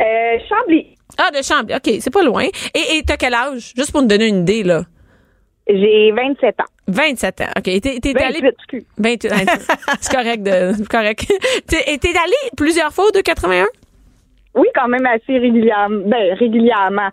[0.00, 0.94] Euh, Chambly.
[1.18, 1.74] Ah, de Chambly.
[1.74, 2.44] OK, c'est pas loin.
[2.74, 3.72] Et et t'as quel âge?
[3.76, 4.82] Juste pour nous donner une idée, là.
[5.68, 6.64] J'ai 27 ans.
[6.88, 7.44] 27 ans.
[7.58, 7.62] OK.
[7.64, 8.40] T'es, t'es allé.
[8.40, 8.84] 28, excuse.
[8.98, 9.36] 28 ans.
[10.00, 11.26] C'est correct de, c'est correct.
[11.66, 13.66] T'es, et t'es allé plusieurs fois au 281?
[14.54, 16.02] Oui, quand même assez régulièrement.
[16.06, 17.08] Ben, régulièrement.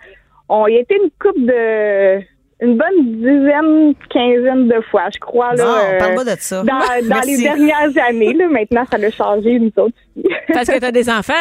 [0.49, 2.21] On y était une couple de.
[2.63, 5.53] Une bonne dizaine, quinzaine de fois, je crois.
[5.55, 6.63] Là, Non, euh, parle-moi de ça.
[6.63, 10.27] Dans, les dernières années, là, maintenant, ça a changé, nous autres aussi.
[10.53, 11.33] Parce que t'as des enfants.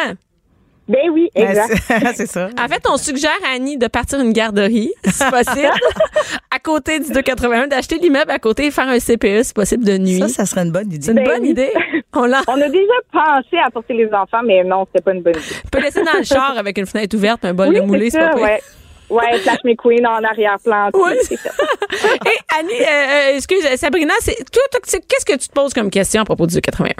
[0.89, 1.75] ben oui, Ben, exact.
[1.87, 2.49] c'est c'est ça.
[2.61, 5.71] En fait, on suggère à Annie de partir une garderie, si possible,
[6.53, 9.97] à côté du 281, d'acheter l'immeuble à côté et faire un CPE, si possible, de
[9.97, 10.19] nuit.
[10.19, 10.99] Ça, ça serait une bonne idée.
[11.01, 11.49] c'est une Ben bonne oui.
[11.51, 11.71] idée.
[12.15, 15.21] On l'a On a déjà pensé à porter les enfants, mais non, c'était pas une
[15.23, 15.55] bonne idée.
[15.65, 18.09] on peut laisser dans le char avec une fenêtre ouverte, un bol Oui, de moulé,
[18.09, 18.61] c'est c'est pas ouais.
[19.13, 20.89] Ouais, Flash McQueen en arrière-plan.
[20.93, 21.11] Oui.
[21.31, 22.85] Et Annie, euh,
[23.31, 26.25] euh, excuse, Sabrina, c'est, toi, toi, c'est- qu'est-ce que tu te poses comme question à
[26.25, 26.93] propos du 281?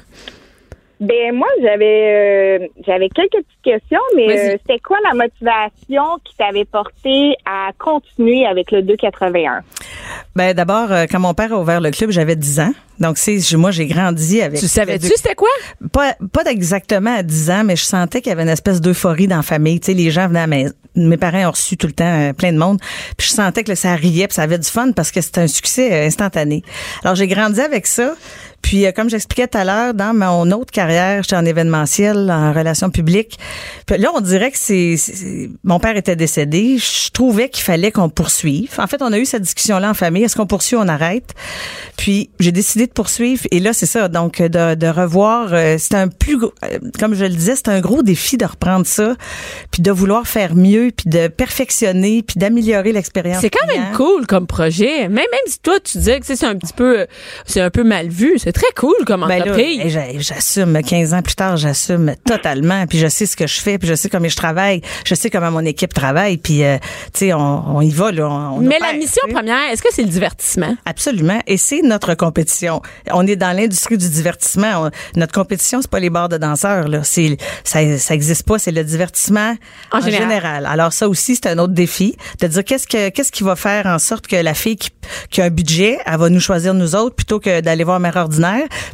[1.03, 6.33] Ben moi, j'avais euh, j'avais quelques petites questions, mais euh, c'était quoi la motivation qui
[6.37, 9.63] t'avait porté à continuer avec le 281?
[10.33, 12.73] Ben d'abord, euh, quand mon père a ouvert le club, j'avais 10 ans.
[12.99, 14.59] Donc c'est moi j'ai grandi avec.
[14.59, 15.49] Tu savais-tu c'était quoi?
[15.91, 19.27] Pas pas exactement à 10 ans, mais je sentais qu'il y avait une espèce d'euphorie
[19.27, 19.79] dans la famille.
[19.81, 20.73] Tu sais, les gens venaient à maison.
[20.95, 22.79] Mes parents ont reçu tout le temps euh, plein de monde.
[23.17, 25.47] Puis je sentais que ça riait, puis ça avait du fun parce que c'était un
[25.47, 26.61] succès euh, instantané.
[27.03, 28.13] Alors j'ai grandi avec ça.
[28.63, 32.51] Puis euh, comme j'expliquais tout à l'heure, dans mon autre carrière, j'étais en événementiel, en
[32.53, 33.37] relations publiques.
[33.85, 34.95] Puis là, on dirait que c'est
[35.63, 36.77] mon père était décédé.
[36.79, 38.71] Je trouvais qu'il fallait qu'on poursuive.
[38.79, 40.23] En fait, on a eu cette discussion-là en famille.
[40.23, 41.33] Est-ce qu'on poursuit, ou on arrête?
[41.97, 43.43] Puis j'ai décidé de poursuivre.
[43.51, 44.07] Et là, c'est ça.
[44.07, 45.49] Donc de, de revoir.
[45.53, 48.45] euh, c'est un plus, gros- euh, comme je le disais, c'est un gros défi de
[48.45, 49.15] reprendre ça,
[49.71, 53.41] puis de vouloir faire mieux, puis de perfectionner, puis d'améliorer l'expérience.
[53.41, 55.01] C'est quand même cool comme projet.
[55.03, 57.05] Même, même si toi, tu disais que c'est un petit peu, euh,
[57.45, 58.33] c'est un peu mal vu.
[58.37, 59.97] C'est très cool comme Ben entreprise.
[60.19, 62.85] j'assume 15 ans plus tard, j'assume totalement.
[62.87, 65.29] Puis je sais ce que je fais, puis je sais comment je travaille, je sais
[65.29, 66.37] comment mon équipe travaille.
[66.37, 66.77] Puis euh,
[67.13, 68.29] tu sais, on, on y va là.
[68.29, 70.75] on- on Mais opère, la mission première, est-ce que c'est le divertissement?
[70.85, 71.41] Absolument.
[71.47, 72.81] Et c'est notre compétition.
[73.11, 74.89] On est dans l'industrie du divertissement.
[75.15, 76.87] Notre compétition, c'est pas les bars de danseurs.
[76.87, 76.99] Là.
[77.03, 78.59] C'est, ça, ça existe pas.
[78.59, 79.55] C'est le divertissement
[79.91, 80.29] En en, général.
[80.29, 80.65] général.
[80.65, 83.85] Alors ça aussi, c'est un autre défi de dire qu'est-ce que qu'est-ce qui va faire
[83.87, 84.89] en sorte que la fille qui,
[85.29, 88.15] qui a un budget, elle va nous choisir nous autres plutôt que d'aller voir mère
[88.15, 88.42] ordinaire,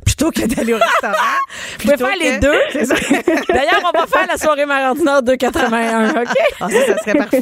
[0.05, 1.37] plutôt que d'aller au restaurant.
[1.79, 2.59] Vous pouvez faire les deux.
[3.53, 6.27] D'ailleurs, on va faire la soirée mère ordinaire 281, OK?
[6.59, 7.41] Ah, ça, ça serait parfait.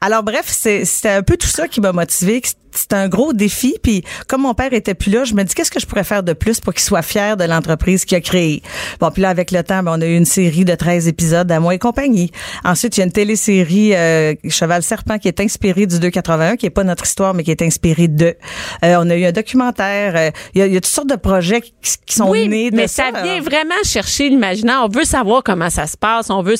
[0.00, 2.42] Alors bref, c'est c'était un peu tout ça qui m'a motivé.
[2.74, 3.76] C'était un gros défi.
[3.82, 6.22] Puis comme mon père était plus là, je me dis qu'est-ce que je pourrais faire
[6.22, 8.62] de plus pour qu'il soit fier de l'entreprise qu'il a créée?
[9.00, 11.50] Bon, puis là avec le temps, ben, on a eu une série de 13 épisodes
[11.50, 12.30] à moi et compagnie.
[12.64, 16.66] Ensuite, il y a une télésérie euh, Cheval Serpent qui est inspirée du 281, qui
[16.66, 18.36] est pas notre histoire, mais qui est inspirée de.
[18.84, 20.14] Euh, on a eu un documentaire.
[20.16, 21.72] euh, il, y a, il y a toutes sortes de projets qui,
[22.06, 23.22] qui sont Oui, nés de mais ça ça.
[23.22, 24.80] vient vraiment chercher l'imaginaire.
[24.84, 26.30] On veut savoir comment ça se passe.
[26.30, 26.54] On veut,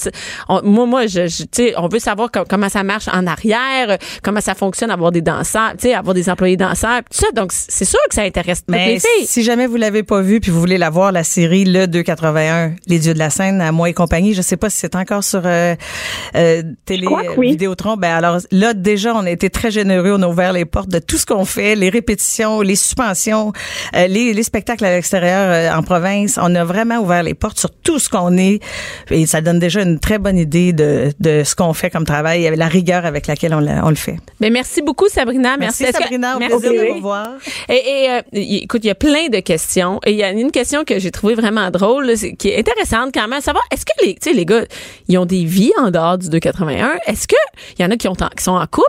[0.48, 3.26] on- moi, moi, je, je- tu sais, on veut savoir com- comment ça marche en
[3.26, 7.26] arrière, comment ça fonctionne, avoir des danseurs, tu sais, avoir des employés danseurs, tout ça.
[7.34, 9.26] Donc, c'est sûr que ça intéresse toutes Mais les filles.
[9.26, 12.72] si jamais vous l'avez pas vu puis vous voulez la voir, la série Le 281,
[12.86, 15.24] Les Dieux de la scène, à moi et compagnie, je sais pas si c'est encore
[15.24, 15.74] sur euh,
[16.36, 17.50] euh, télé, euh, oui.
[17.50, 17.96] Vidéotron.
[17.96, 20.98] Ben alors là déjà, on a été très généreux, on a ouvert les portes de
[20.98, 23.52] tout ce qu'on fait, les répétitions, les suspensions,
[23.96, 26.38] euh, les, les spectacles à l'extérieur euh, en province.
[26.40, 28.60] On a vraiment ouvert les portes sur tout ce qu'on est
[29.10, 32.52] et ça donne déjà une très bonne idée de, de ce qu'on fait comme travail,
[32.56, 34.16] la rigueur avec laquelle on, la- on le fait.
[34.40, 35.56] Mais merci beaucoup, Sabrina.
[35.58, 35.93] Merci, Merci,
[36.36, 36.58] Au merci.
[36.58, 37.28] plaisir voir.
[37.68, 40.00] Et, et, euh, écoute, il y a plein de questions.
[40.04, 43.12] Et il y a une question que j'ai trouvée vraiment drôle, là, qui est intéressante
[43.14, 43.40] quand même.
[43.40, 44.64] Savoir, est-ce que les, tu sais, les gars,
[45.08, 46.98] ils ont des vies en dehors du 281?
[47.06, 47.36] Est-ce que
[47.78, 48.88] il y en a qui, ont, qui sont en couple?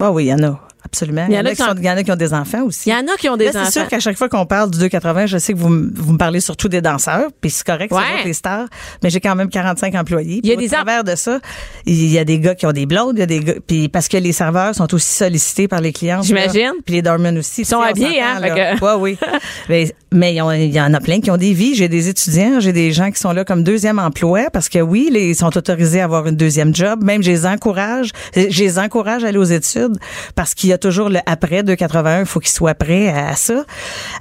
[0.00, 0.60] Ah oui, il y en a.
[0.84, 1.26] Absolument.
[1.28, 2.34] Il y en a qui qui sont- sont- il y en a qui ont des
[2.34, 2.90] enfants aussi.
[2.90, 3.70] Il y en a qui ont des Là, c'est enfants.
[3.70, 6.18] sûr qu'à chaque fois qu'on parle du 280, je sais que vous, m- vous me
[6.18, 8.02] parlez surtout des danseurs, puis c'est correct, Ouais.
[8.22, 8.66] c'est les stars,
[9.02, 10.40] mais j'ai quand même 45 employés.
[10.42, 11.40] Il y a des au travers de ça,
[11.86, 13.88] il y a des gars qui ont des blondes, il y a des gars, puis
[13.88, 16.22] parce que les serveurs sont aussi sollicités par les clients.
[16.22, 16.72] J'imagine.
[16.84, 17.62] Puis les doormen aussi.
[17.62, 19.18] Ils sont habillés, hein, fait que- Ouais, oui.
[19.68, 21.74] mais mais ils ont- il y en a plein qui ont des vies.
[21.74, 25.08] J'ai des étudiants, j'ai des gens qui sont là comme deuxième emploi parce que oui,
[25.10, 27.02] les, ils sont autorisés à avoir une deuxième job.
[27.02, 29.96] Même je les encourage, je les encourage à aller aux études
[30.36, 33.64] parce qu'il y a toujours le après 281, il faut qu'ils soient prêts à, ça.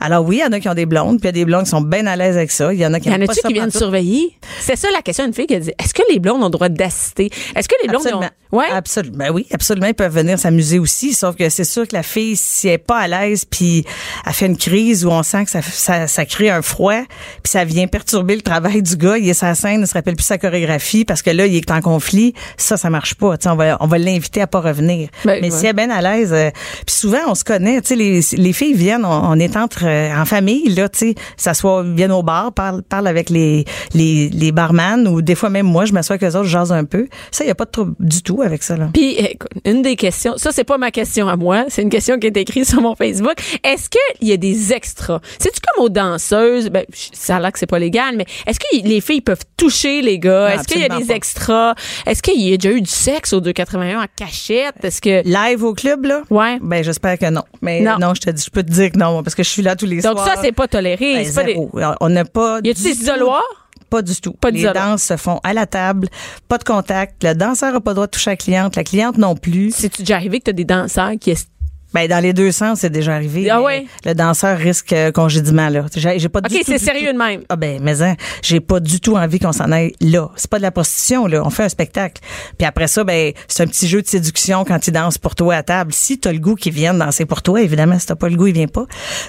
[0.02, 1.46] Alors oui, il y en a qui ont des blondes, puis il y a des
[1.46, 2.74] blondes qui sont bien à l'aise avec ça.
[2.74, 4.38] Il y en a qui Y en aiment pas ça qui viennent surveiller?
[4.60, 6.52] C'est ça la question d'une fille qui a dit est-ce que les blondes ont le
[6.52, 7.30] droit d'assister?
[7.56, 8.22] Est-ce que les blondes ont.
[8.54, 8.70] Ouais.
[8.72, 9.18] Absolument.
[9.18, 9.88] Ben oui, absolument.
[9.88, 11.14] Ils peuvent venir s'amuser aussi.
[11.14, 13.84] Sauf que c'est sûr que la fille, si elle est pas à l'aise, puis
[14.28, 17.02] elle fait une crise où on sent que ça, ça, ça crée un froid,
[17.42, 20.16] puis ça vient perturber le travail du gars, il est sa scène, il se rappelle
[20.16, 22.36] plus sa chorégraphie parce que là, il est en conflit.
[22.58, 23.38] Ça, ça marche pas.
[23.38, 25.10] Tu sais, on va, on va l'inviter à pas revenir.
[25.26, 25.58] Ben, Mais ouais.
[25.58, 26.52] si elle est bien à l'aise, euh,
[26.86, 27.82] puis souvent, on se connaît.
[27.82, 31.00] Tu sais, les, les filles viennent, on, on est entre, euh, en famille, là, tu
[31.00, 35.50] sais, s'assoient, viennent au bar, parlent, parlent avec les, les, les barman ou des fois
[35.50, 37.08] même moi, je m'assois avec eux autres, je jase un peu.
[37.32, 38.90] Ça, il y a pas de trouble du tout avec ça, là?
[38.94, 42.18] Puis, écoute, une des questions, ça, c'est pas ma question à moi, c'est une question
[42.20, 43.36] qui est écrite sur mon Facebook.
[43.64, 45.20] Est-ce qu'il y a des extras?
[45.40, 46.70] C'est-tu comme aux danseuses?
[46.70, 50.02] Ben, ça a l'air que c'est pas légal, mais est-ce que les filles peuvent toucher
[50.02, 50.54] les gars?
[50.56, 51.14] Est-ce qu'il y a des pas.
[51.16, 51.76] extras?
[52.06, 54.76] Est-ce qu'il y a déjà eu du sexe au 281 en cachette?
[54.84, 55.24] Est-ce que.
[55.26, 56.22] Live au club, là?
[56.30, 56.58] Ouais.
[56.62, 57.44] Ben, j'espère que non.
[57.62, 57.98] Mais Non.
[58.00, 59.76] non, je te dis, je peux te dire que non, parce que je suis là
[59.76, 60.28] tous les Donc, soirs.
[60.28, 61.14] ça, c'est pas toléré.
[61.16, 61.58] Ben, c'est pas des...
[62.02, 62.60] On n'a pas.
[62.64, 63.63] Y a-tu des isoloirs?
[63.94, 64.34] Pas du tout.
[64.34, 66.08] Pas les danses se font à la table,
[66.48, 67.24] pas de contact.
[67.24, 69.70] Le danseur n'a pas le droit de toucher la cliente, la cliente non plus.
[69.72, 71.48] C'est-tu déjà arrivé que t'as des danseurs qui est
[71.94, 73.50] Ben, dans les deux sens, c'est déjà arrivé.
[73.50, 73.86] Ah ouais?
[74.06, 75.86] Le danseur risque euh, congédiement, là.
[75.96, 77.42] J'ai j'ai pas du OK, tout, c'est du sérieux tout- de même.
[77.50, 80.30] Ah ben, mais hein, j'ai pas du tout envie qu'on s'en aille là.
[80.36, 81.42] C'est pas de la prostitution, là.
[81.46, 82.22] On fait un spectacle.
[82.58, 85.56] Puis après ça, ben, c'est un petit jeu de séduction quand ils dansent pour toi
[85.56, 85.94] à table.
[85.94, 88.48] Si t'as le goût qu'ils viennent danser pour toi, évidemment, si t'as pas le goût,
[88.48, 88.86] ils viennent pas.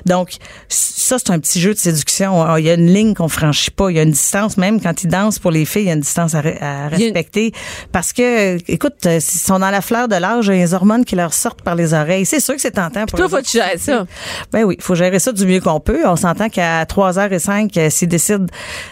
[0.07, 0.31] Donc,
[0.69, 2.57] ça, c'est un petit jeu de séduction.
[2.57, 3.91] Il y a une ligne qu'on franchit pas.
[3.91, 5.95] Il y a une distance, même quand ils dansent pour les filles, il y a
[5.95, 6.49] une distance à, Il
[7.01, 7.53] une- respecter.
[7.93, 10.75] Parce que, écoute, euh, s'ils sont dans la fleur de l'âge, il y a les
[10.75, 12.25] hormones qui leur sortent par les oreilles.
[12.27, 14.07] C'est sûr que c'est tentant pour Toi, faut que tu gères ça.
[14.53, 16.07] Ben oui, il faut gérer ça du mieux qu'on peut.
[16.07, 18.47] On s'entend qu'à 3h05, euh, s'ils décident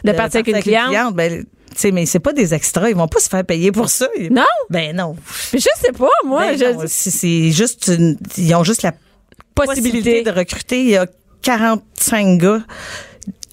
[0.04, 1.14] De partir avec une cliente?
[1.14, 1.46] ben, tu
[1.78, 2.90] sais, mais c'est pas des extras.
[2.90, 4.06] Ils vont pas se faire payer pour ça.
[4.30, 4.44] Non?
[4.68, 5.16] Ben non.
[5.52, 6.44] Mais je sais pas, moi.
[6.56, 8.92] Ben c'est c'est juste une- ils ont juste la
[9.54, 10.22] possibilité possibilité.
[10.22, 10.80] de recruter.
[10.82, 11.06] Il y a
[11.42, 12.60] 45 gars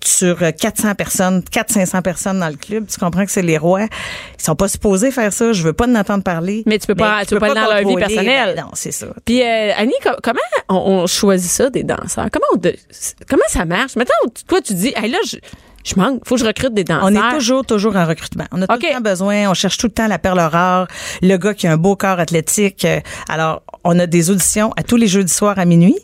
[0.05, 2.87] sur euh, 400 personnes, 400-500 personnes dans le club.
[2.87, 3.83] Tu comprends que c'est les rois.
[3.83, 5.53] Ils sont pas supposés faire ça.
[5.53, 6.63] Je veux pas en entendre parler.
[6.65, 8.53] Mais tu peux pas- tu peux pas aller dans leur vie personnelle.
[8.55, 9.07] Ben non, c'est ça.
[9.25, 10.39] Puis euh, Annie, com- comment
[10.69, 12.27] on, on choisit ça des danseurs?
[12.31, 12.75] Comment on de-
[13.29, 13.95] comment ça marche?
[13.95, 14.15] Maintenant,
[14.47, 15.37] toi tu dis, hey, là, je,
[15.85, 17.03] je manque, faut que je recrute des danseurs.
[17.05, 18.45] On est toujours, toujours en recrutement.
[18.51, 20.87] On a tout le temps besoin, on cherche tout le temps la perle rare,
[21.21, 22.85] le gars qui a un beau corps athlétique.
[22.85, 22.99] Euh,
[23.29, 25.95] Alors, on a des auditions à tous les jeudis soirs à minuit.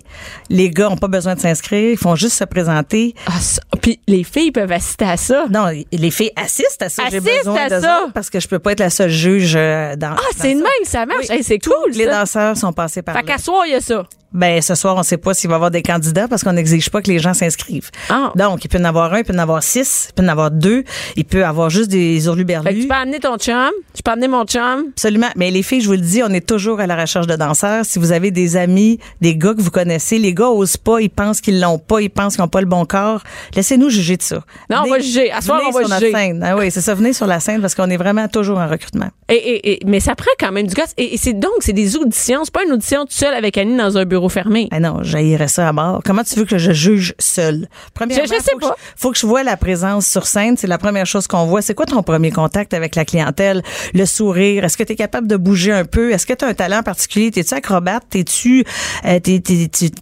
[0.49, 3.13] Les gars ont pas besoin de s'inscrire, ils font juste se présenter.
[3.27, 5.45] Ah, ça- Puis les filles peuvent assister à ça.
[5.49, 7.03] Non, les filles assistent à ça.
[7.11, 8.05] J'ai Assistent besoin à d'eux ça.
[8.13, 10.13] parce que je peux pas être la seule juge euh, dans.
[10.17, 10.63] Ah, c'est de ça.
[10.63, 11.25] même, ça marche.
[11.29, 11.35] Oui.
[11.35, 11.91] Hey, c'est cool.
[11.91, 12.19] les ça.
[12.19, 13.27] danseurs sont passés par Fait là.
[13.33, 14.05] qu'à soir, il y a ça.
[14.35, 16.89] Ben, ce soir, on sait pas s'il va y avoir des candidats parce qu'on n'exige
[16.89, 17.89] pas que les gens s'inscrivent.
[18.09, 18.31] Ah.
[18.35, 20.23] Donc, il peut y en avoir un, il peut y en avoir six, il peut
[20.23, 20.83] y en avoir deux,
[21.15, 22.81] il peut avoir juste des hurluberlus.
[22.81, 24.87] tu peux amener ton chum, tu peux amener mon chum.
[24.91, 25.29] Absolument.
[25.35, 27.85] Mais les filles, je vous le dis, on est toujours à la recherche de danseurs.
[27.85, 31.09] Si vous avez des amis, des gars que vous connaissez, les gars osent pas, ils
[31.09, 33.21] pensent qu'ils l'ont pas, ils pensent qu'ils n'ont pas le bon corps.
[33.55, 34.43] Laissez-nous juger de ça.
[34.69, 35.31] Non, on va juger.
[35.31, 36.13] À soir, venez on va sur notre juger.
[36.13, 36.43] scène.
[36.45, 36.93] Ah oui, c'est ça.
[36.93, 39.09] Venez sur la scène parce qu'on est vraiment toujours en recrutement.
[39.29, 40.93] Et, et- et- mais ça prend quand même du gosse.
[40.97, 42.41] Et, et c'est donc, c'est des auditions.
[42.43, 44.67] C'est pas une audition tout seul avec Annie dans un bureau fermé.
[44.71, 46.01] Ah non, j'haïrais ça à mort.
[46.05, 47.67] Comment tu veux que je juge seul?
[47.93, 48.75] Premièrement, Je- je sais faut que pas.
[48.95, 50.57] faut que je vois la présence sur scène.
[50.57, 51.61] C'est la première chose qu'on voit.
[51.61, 53.61] C'est quoi ton premier contact avec la clientèle?
[53.93, 54.63] Le sourire?
[54.63, 56.11] Est-ce que tu es capable de bouger un peu?
[56.11, 57.31] Est-ce que tu as un talent particulier?
[57.31, 58.03] T'es-tu acrobate?
[58.09, 58.63] T'es-tu,
[59.05, 59.19] euh,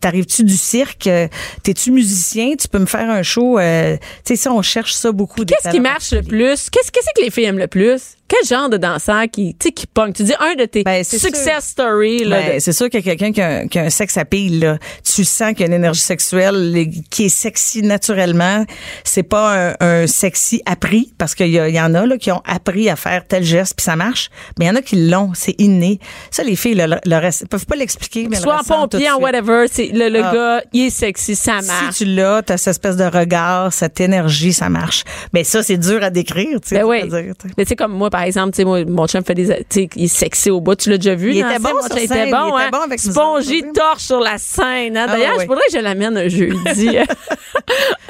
[0.01, 1.07] t'arrives-tu du cirque?
[1.07, 1.27] Euh,
[1.63, 2.53] T'es-tu musicien?
[2.59, 3.57] Tu peux me faire un show?
[3.59, 5.43] Euh, tu sais, ça, on cherche ça beaucoup.
[5.45, 6.69] Qu'est-ce qui marche le plus?
[6.69, 8.01] Qu'est-ce qu'est-ce que les filles aiment le plus?
[8.27, 10.11] Quel genre de danseur qui, tu sais, qui pogne?
[10.13, 12.39] Tu dis un de tes Ben, success stories, là.
[12.41, 14.25] Ben, de- c'est sûr qu'il y a quelqu'un qui a, qui a un sexe à
[14.25, 14.77] pile, là.
[15.03, 18.65] Tu sens qu'il y a une énergie sexuelle qui est sexy naturellement.
[19.03, 22.41] C'est pas un, un sexy appris, parce qu'il y, y en a là, qui ont
[22.45, 24.29] appris à faire tel geste, puis ça marche.
[24.59, 25.99] Mais il y en a qui l'ont, c'est inné.
[26.31, 29.19] Ça, les filles, le, le reste, peuvent pas l'expliquer, mais Soit en le pompier, en
[29.19, 30.33] whatever, c'est le, le Ah.
[30.33, 31.93] gars, il est sexy, ça marche.
[31.95, 35.03] Si tu l'as, t'as cette espèce de regard, cette énergie, ça marche.
[35.33, 36.75] Mais ça, c'est dur à décrire, tu sais.
[36.79, 37.03] Ben oui.
[37.03, 37.31] tu sais.
[37.57, 40.05] Mais tu sais, comme moi, par exemple, tu sais, mon chum fait des, tu il
[40.05, 40.75] est sexy au bout.
[40.75, 41.31] Tu l'as déjà vu?
[41.31, 41.81] Il était bon scène?
[41.81, 42.69] sur Mon chum scène, était bon, il était hein?
[42.71, 45.05] bon avec nous Spongy autres, sur la scène, hein?
[45.07, 45.43] Ah D'ailleurs, oui.
[45.43, 46.97] je voudrais que je l'amène un jeudi.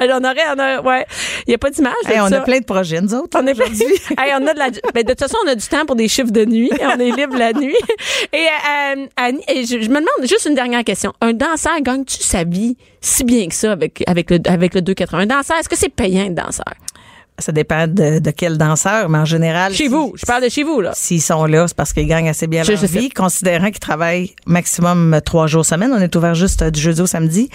[0.00, 1.06] On aurait, on a, ouais.
[1.46, 2.38] Il n'y a pas d'image Hey, on ça.
[2.38, 3.38] a plein de projets, nous autres.
[3.40, 3.58] On est
[4.18, 4.70] Hey, on a de la.
[4.92, 6.70] Ben, de toute façon, on a du temps pour des chiffres de nuit.
[6.80, 7.76] On est libre la nuit.
[8.32, 11.12] Et, euh, Annie, et je, je me demande juste une dernière question.
[11.20, 15.18] Un danseur gagne-tu sa vie si bien que ça avec, avec le, avec le 280?
[15.22, 16.64] Un danseur, est-ce que c'est payant de danseur?
[17.38, 19.72] Ça dépend de, de quel danseur, mais en général.
[19.72, 20.12] Chez si- vous.
[20.16, 20.92] Je parle de chez vous, là.
[20.94, 22.98] S'ils sont là, c'est parce qu'ils gagnent assez bien Je- leur je sais.
[23.00, 25.90] vie, considérant qu'ils travaillent maximum trois jours semaine.
[25.92, 27.50] On est ouvert juste euh, du jeudi au samedi.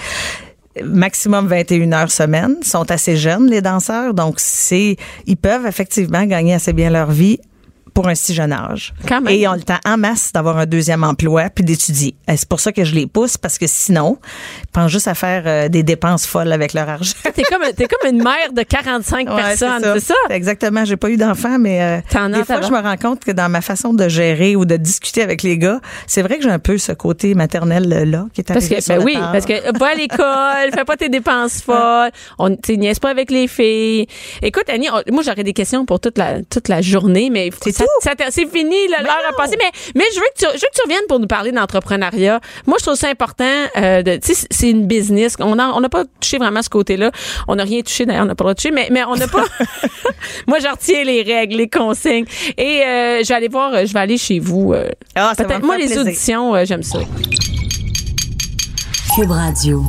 [0.84, 2.56] Maximum 21 heures semaine.
[2.62, 4.14] Ils sont assez jeunes, les danseurs.
[4.14, 7.40] Donc, c'est, ils peuvent effectivement gagner assez bien leur vie
[8.00, 8.94] pour un si jeune âge.
[9.10, 9.34] Quand même.
[9.34, 12.16] Et ils ont le temps en masse d'avoir un deuxième emploi puis d'étudier.
[12.30, 14.20] Et C'est pour ça que je les pousse parce que sinon,
[14.64, 17.12] ils pensent juste à faire euh, des dépenses folles avec leur argent.
[17.36, 20.14] T'es comme, t'es comme une mère de 45 Ouais, personnes, c'est ça?
[20.30, 20.86] Exactement.
[20.86, 23.50] J'ai pas eu d'enfant, mais euh, as, des fois, je me rends compte que dans
[23.50, 26.60] ma façon de gérer ou de discuter avec les gars, c'est vrai que j'ai un
[26.60, 29.14] peu ce côté maternel euh, là qui est Parce arrivé que, sur ben la oui,
[29.34, 33.50] parce que va à l'école, fais pas tes dépenses folles, on niaise pas avec les
[33.50, 34.08] filles.
[34.42, 37.72] Écoute, Annie, on- moi j'aurais des questions pour toute la toute la journée, mais C'est
[38.02, 39.56] c'est fini, l'heure a passé.
[39.60, 42.40] Mais mais je veux que tu je veux que tu reviennes pour nous parler d'entrepreneuriat.
[42.68, 43.46] Moi, je trouve ça important.
[43.78, 45.36] Euh, de, tu sais, c'est une business.
[45.40, 47.12] On n'a pas touché vraiment ce côté-là.
[47.48, 49.16] On n'a rien touché d'ailleurs, on n'a pas le droit de toucher, mais mais on
[49.16, 49.44] n'a pas.
[50.48, 52.26] moi, je retiens les règles, les consignes,
[52.58, 53.86] et euh, je vais aller voir.
[53.86, 54.74] Je vais aller chez vous.
[54.74, 56.02] euh, Ah, ça va Peut-être moi les plaisir.
[56.02, 57.00] auditions, euh, j'aime ça.
[59.16, 59.84] Cube Radio.